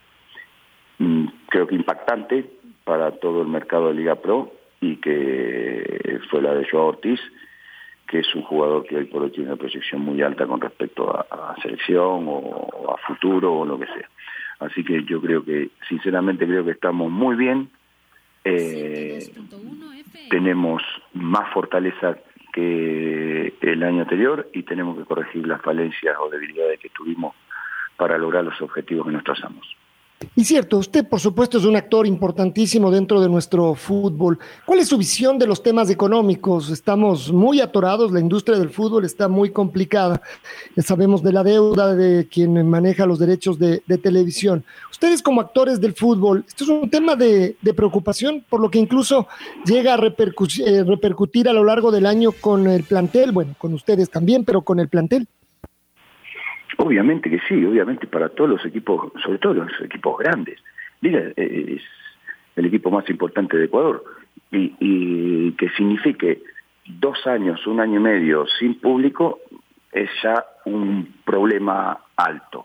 mm, 0.99 1.27
creo 1.49 1.67
que 1.67 1.75
impactante 1.75 2.45
para 2.85 3.13
todo 3.13 3.43
el 3.43 3.49
mercado 3.49 3.89
de 3.89 3.95
Liga 3.95 4.17
Pro 4.17 4.53
y 4.81 4.97
que 4.97 6.21
fue 6.31 6.43
la 6.43 6.55
de 6.55 6.69
Joao 6.69 6.89
Ortiz, 6.89 7.21
que 8.07 8.21
es 8.21 8.35
un 8.35 8.43
jugador 8.43 8.87
que 8.87 8.97
hoy 8.97 9.05
por 9.05 9.23
hoy 9.23 9.31
tiene 9.31 9.51
una 9.51 9.59
proyección 9.59 10.01
muy 10.03 10.23
alta 10.23 10.47
con 10.47 10.61
respecto 10.61 11.11
a, 11.15 11.55
selección 11.63 12.25
o, 12.27 12.93
a 12.93 12.97
futuro 13.07 13.53
o 13.55 13.67
lo 13.67 13.79
que 13.79 13.87
sea. 13.87 14.09
Así 14.61 14.83
que 14.83 15.05
yo 15.05 15.21
creo 15.21 15.45
que, 15.45 15.71
sinceramente 15.89 16.47
creo 16.47 16.65
que 16.65 16.73
estamos 16.73 17.11
muy 17.11 17.37
bien. 17.37 17.69
Eh, 18.51 19.33
tenemos 20.31 20.83
más 21.15 21.53
fortaleza 21.53 22.19
que 22.53 23.55
el 23.61 23.83
año 23.83 24.03
anterior 24.03 24.49
y 24.53 24.63
tenemos 24.63 24.99
que 24.99 25.05
corregir 25.05 25.47
las 25.47 25.61
falencias 25.63 26.17
o 26.21 26.29
debilidades 26.31 26.81
que 26.81 26.89
tuvimos 26.91 27.35
para 27.97 28.17
lograr 28.19 28.45
los 28.45 28.61
objetivos 28.61 29.07
que 29.07 29.13
nos 29.13 29.25
trazamos. 29.25 29.67
Y 30.35 30.45
cierto, 30.45 30.79
usted 30.79 31.07
por 31.07 31.21
supuesto 31.21 31.59
es 31.59 31.65
un 31.65 31.77
actor 31.77 32.05
importantísimo 32.05 32.91
dentro 32.91 33.21
de 33.21 33.29
nuestro 33.29 33.75
fútbol. 33.75 34.39
¿Cuál 34.67 34.81
es 34.81 34.89
su 34.89 34.99
visión 34.99 35.39
de 35.39 35.47
los 35.47 35.63
temas 35.63 35.91
económicos? 35.91 36.71
Estamos 36.71 37.33
muy 37.33 37.61
atorados, 37.61 38.11
la 38.11 38.19
industria 38.19 38.59
del 38.59 38.71
fútbol 38.71 39.05
está 39.05 39.29
muy 39.29 39.51
complicada. 39.51 40.21
Ya 40.75 40.83
sabemos 40.83 41.23
de 41.23 41.33
la 41.33 41.45
deuda 41.45 41.95
de 41.95 42.27
quien 42.27 42.69
maneja 42.69 43.07
los 43.07 43.21
derechos 43.21 43.59
de, 43.59 43.81
televisión. 44.03 44.65
Ustedes 44.91 45.23
como 45.23 45.41
actores 45.41 45.81
del 45.81 45.95
fútbol, 45.95 46.45
esto 46.47 46.65
es 46.65 46.71
un 46.71 46.91
tema 46.91 47.15
de, 47.15 47.57
preocupación, 47.77 48.45
por 48.49 48.61
lo 48.61 48.71
que 48.71 48.79
incluso 48.79 49.29
llega 49.65 49.95
a 49.95 49.99
eh, 49.99 50.85
repercutir 50.85 51.49
a 51.49 51.53
lo 51.53 51.63
largo 51.63 51.93
del 51.93 52.07
año 52.07 52.33
con 52.33 52.67
el 52.67 52.83
plantel, 52.83 53.31
bueno, 53.31 53.55
con 53.59 53.73
ustedes 53.73 54.11
también, 54.11 54.45
pero 54.45 54.63
con 54.63 54.81
el 54.81 54.89
plantel. 54.89 55.29
Obviamente 56.81 57.29
que 57.29 57.41
sí, 57.49 57.65
obviamente 57.65 58.07
para 58.07 58.29
todos 58.29 58.51
los 58.51 58.65
equipos, 58.65 59.13
sobre 59.25 59.39
todo 59.39 59.55
los 59.55 59.81
equipos 59.81 60.17
grandes. 60.19 60.61
Liga 61.01 61.33
es 61.35 61.83
el 62.55 62.67
equipo 62.67 62.89
más 62.91 63.09
importante 63.11 63.57
de 63.57 63.65
Ecuador 63.65 64.05
y, 64.53 65.53
que 65.53 65.69
signifique 65.71 66.41
dos 66.87 67.27
años, 67.27 67.67
un 67.67 67.81
año 67.81 67.99
y 67.99 68.03
medio 68.03 68.47
sin 68.61 68.79
público 68.79 69.41
es 69.91 70.09
ya 70.23 70.45
un 70.67 71.15
problema 71.25 71.99
alto. 72.17 72.65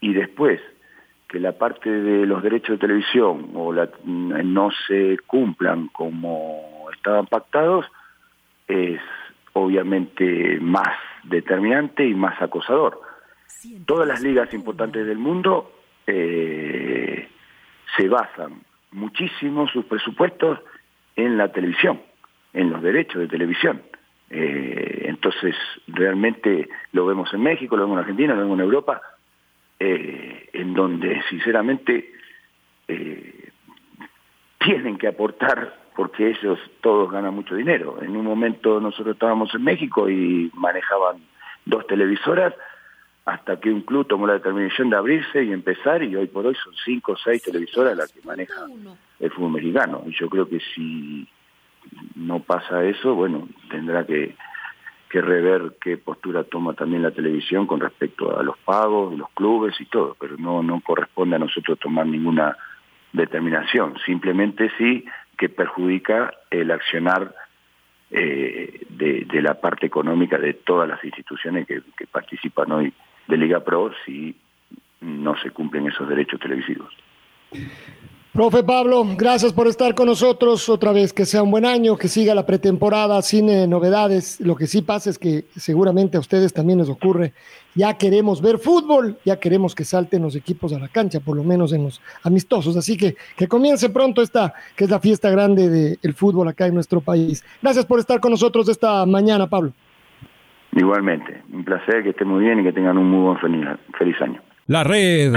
Y 0.00 0.12
después 0.12 0.60
que 1.28 1.38
la 1.38 1.52
parte 1.52 1.88
de 1.88 2.26
los 2.26 2.42
derechos 2.42 2.70
de 2.70 2.86
televisión 2.86 3.50
o 3.54 3.72
la, 3.72 3.88
no 4.04 4.70
se 4.88 5.18
cumplan 5.28 5.88
como 5.88 6.88
estaban 6.92 7.26
pactados 7.26 7.86
es 8.66 9.00
obviamente 9.52 10.58
más 10.60 10.96
determinante 11.28 12.06
y 12.06 12.14
más 12.14 12.40
acosador. 12.40 13.00
Todas 13.84 14.06
las 14.06 14.22
ligas 14.22 14.52
importantes 14.54 15.06
del 15.06 15.18
mundo 15.18 15.72
eh, 16.06 17.28
se 17.96 18.08
basan 18.08 18.60
muchísimo 18.92 19.66
sus 19.68 19.84
presupuestos 19.86 20.60
en 21.16 21.36
la 21.36 21.50
televisión, 21.50 22.00
en 22.52 22.70
los 22.70 22.82
derechos 22.82 23.20
de 23.20 23.28
televisión. 23.28 23.82
Eh, 24.30 25.06
entonces, 25.08 25.54
realmente 25.88 26.68
lo 26.92 27.06
vemos 27.06 27.32
en 27.32 27.42
México, 27.42 27.76
lo 27.76 27.84
vemos 27.84 27.96
en 27.96 28.00
Argentina, 28.00 28.34
lo 28.34 28.42
vemos 28.42 28.58
en 28.58 28.64
Europa, 28.64 29.02
eh, 29.78 30.48
en 30.52 30.74
donde 30.74 31.22
sinceramente 31.28 32.12
tienen 34.58 34.96
que 34.96 35.08
aportar 35.08 35.85
porque 35.96 36.28
ellos 36.28 36.58
todos 36.82 37.10
ganan 37.10 37.34
mucho 37.34 37.54
dinero. 37.54 37.98
En 38.02 38.16
un 38.16 38.24
momento 38.24 38.80
nosotros 38.80 39.14
estábamos 39.14 39.54
en 39.54 39.64
México 39.64 40.08
y 40.08 40.50
manejaban 40.54 41.16
dos 41.64 41.86
televisoras 41.86 42.54
hasta 43.24 43.58
que 43.58 43.70
un 43.70 43.80
club 43.80 44.06
tomó 44.06 44.26
la 44.26 44.34
determinación 44.34 44.90
de 44.90 44.96
abrirse 44.96 45.42
y 45.42 45.52
empezar 45.52 46.02
y 46.02 46.14
hoy 46.14 46.26
por 46.26 46.46
hoy 46.46 46.54
son 46.62 46.74
cinco 46.84 47.12
o 47.12 47.16
seis 47.16 47.42
televisoras 47.42 47.96
las 47.96 48.12
que 48.12 48.20
manejan 48.24 48.70
el 49.18 49.30
fútbol 49.30 49.52
mexicano. 49.52 50.04
Y 50.06 50.12
yo 50.12 50.28
creo 50.28 50.48
que 50.48 50.60
si 50.74 51.26
no 52.14 52.40
pasa 52.40 52.84
eso, 52.84 53.14
bueno, 53.14 53.48
tendrá 53.70 54.06
que, 54.06 54.36
que 55.10 55.20
rever 55.20 55.76
qué 55.80 55.96
postura 55.96 56.44
toma 56.44 56.74
también 56.74 57.02
la 57.02 57.10
televisión 57.10 57.66
con 57.66 57.80
respecto 57.80 58.38
a 58.38 58.42
los 58.42 58.58
pagos, 58.58 59.16
los 59.18 59.30
clubes 59.30 59.74
y 59.80 59.86
todo, 59.86 60.16
pero 60.20 60.36
no, 60.36 60.62
no 60.62 60.80
corresponde 60.80 61.36
a 61.36 61.40
nosotros 61.40 61.78
tomar 61.80 62.06
ninguna 62.06 62.56
determinación, 63.12 63.94
simplemente 64.04 64.70
sí 64.78 65.04
que 65.36 65.48
perjudica 65.48 66.32
el 66.50 66.70
accionar 66.70 67.34
eh, 68.10 68.86
de, 68.88 69.42
la 69.42 69.54
parte 69.60 69.86
económica 69.86 70.38
de 70.38 70.54
todas 70.54 70.88
las 70.88 71.02
instituciones 71.04 71.66
que, 71.66 71.82
participan 72.10 72.72
hoy 72.72 72.92
de 73.26 73.36
Liga 73.36 73.60
Pro 73.60 73.92
si 74.04 74.34
no 75.00 75.36
se 75.36 75.50
cumplen 75.50 75.88
esos 75.88 76.08
derechos 76.08 76.40
televisivos. 76.40 76.92
Profe 78.36 78.62
Pablo, 78.62 79.02
gracias 79.16 79.54
por 79.54 79.66
estar 79.66 79.94
con 79.94 80.08
nosotros 80.08 80.68
otra 80.68 80.92
vez. 80.92 81.14
Que 81.14 81.24
sea 81.24 81.42
un 81.42 81.50
buen 81.50 81.64
año, 81.64 81.96
que 81.96 82.06
siga 82.06 82.34
la 82.34 82.44
pretemporada 82.44 83.22
sin 83.22 83.48
eh, 83.48 83.66
novedades. 83.66 84.42
Lo 84.42 84.56
que 84.56 84.66
sí 84.66 84.82
pasa 84.82 85.08
es 85.08 85.18
que 85.18 85.46
seguramente 85.56 86.18
a 86.18 86.20
ustedes 86.20 86.52
también 86.52 86.78
les 86.78 86.90
ocurre. 86.90 87.32
Ya 87.74 87.96
queremos 87.96 88.42
ver 88.42 88.58
fútbol, 88.58 89.16
ya 89.24 89.40
queremos 89.40 89.74
que 89.74 89.84
salten 89.84 90.20
los 90.20 90.36
equipos 90.36 90.74
a 90.74 90.78
la 90.78 90.88
cancha, 90.88 91.20
por 91.20 91.34
lo 91.34 91.44
menos 91.44 91.72
en 91.72 91.84
los 91.84 92.02
amistosos. 92.24 92.76
Así 92.76 92.98
que 92.98 93.16
que 93.38 93.48
comience 93.48 93.88
pronto 93.88 94.20
esta, 94.20 94.52
que 94.76 94.84
es 94.84 94.90
la 94.90 95.00
fiesta 95.00 95.30
grande 95.30 95.96
del 95.96 96.12
fútbol 96.12 96.46
acá 96.46 96.66
en 96.66 96.74
nuestro 96.74 97.00
país. 97.00 97.42
Gracias 97.62 97.86
por 97.86 98.00
estar 98.00 98.20
con 98.20 98.32
nosotros 98.32 98.68
esta 98.68 99.06
mañana, 99.06 99.46
Pablo. 99.46 99.72
Igualmente, 100.72 101.42
un 101.54 101.64
placer, 101.64 102.02
que 102.02 102.10
estén 102.10 102.28
muy 102.28 102.44
bien 102.44 102.60
y 102.60 102.64
que 102.64 102.74
tengan 102.74 102.98
un 102.98 103.10
muy 103.10 103.28
buen 103.28 103.38
feliz, 103.38 103.66
feliz 103.98 104.20
año. 104.20 104.42
La 104.66 104.84
red 104.84 105.36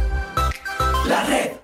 La 1.07 1.23
red. 1.23 1.60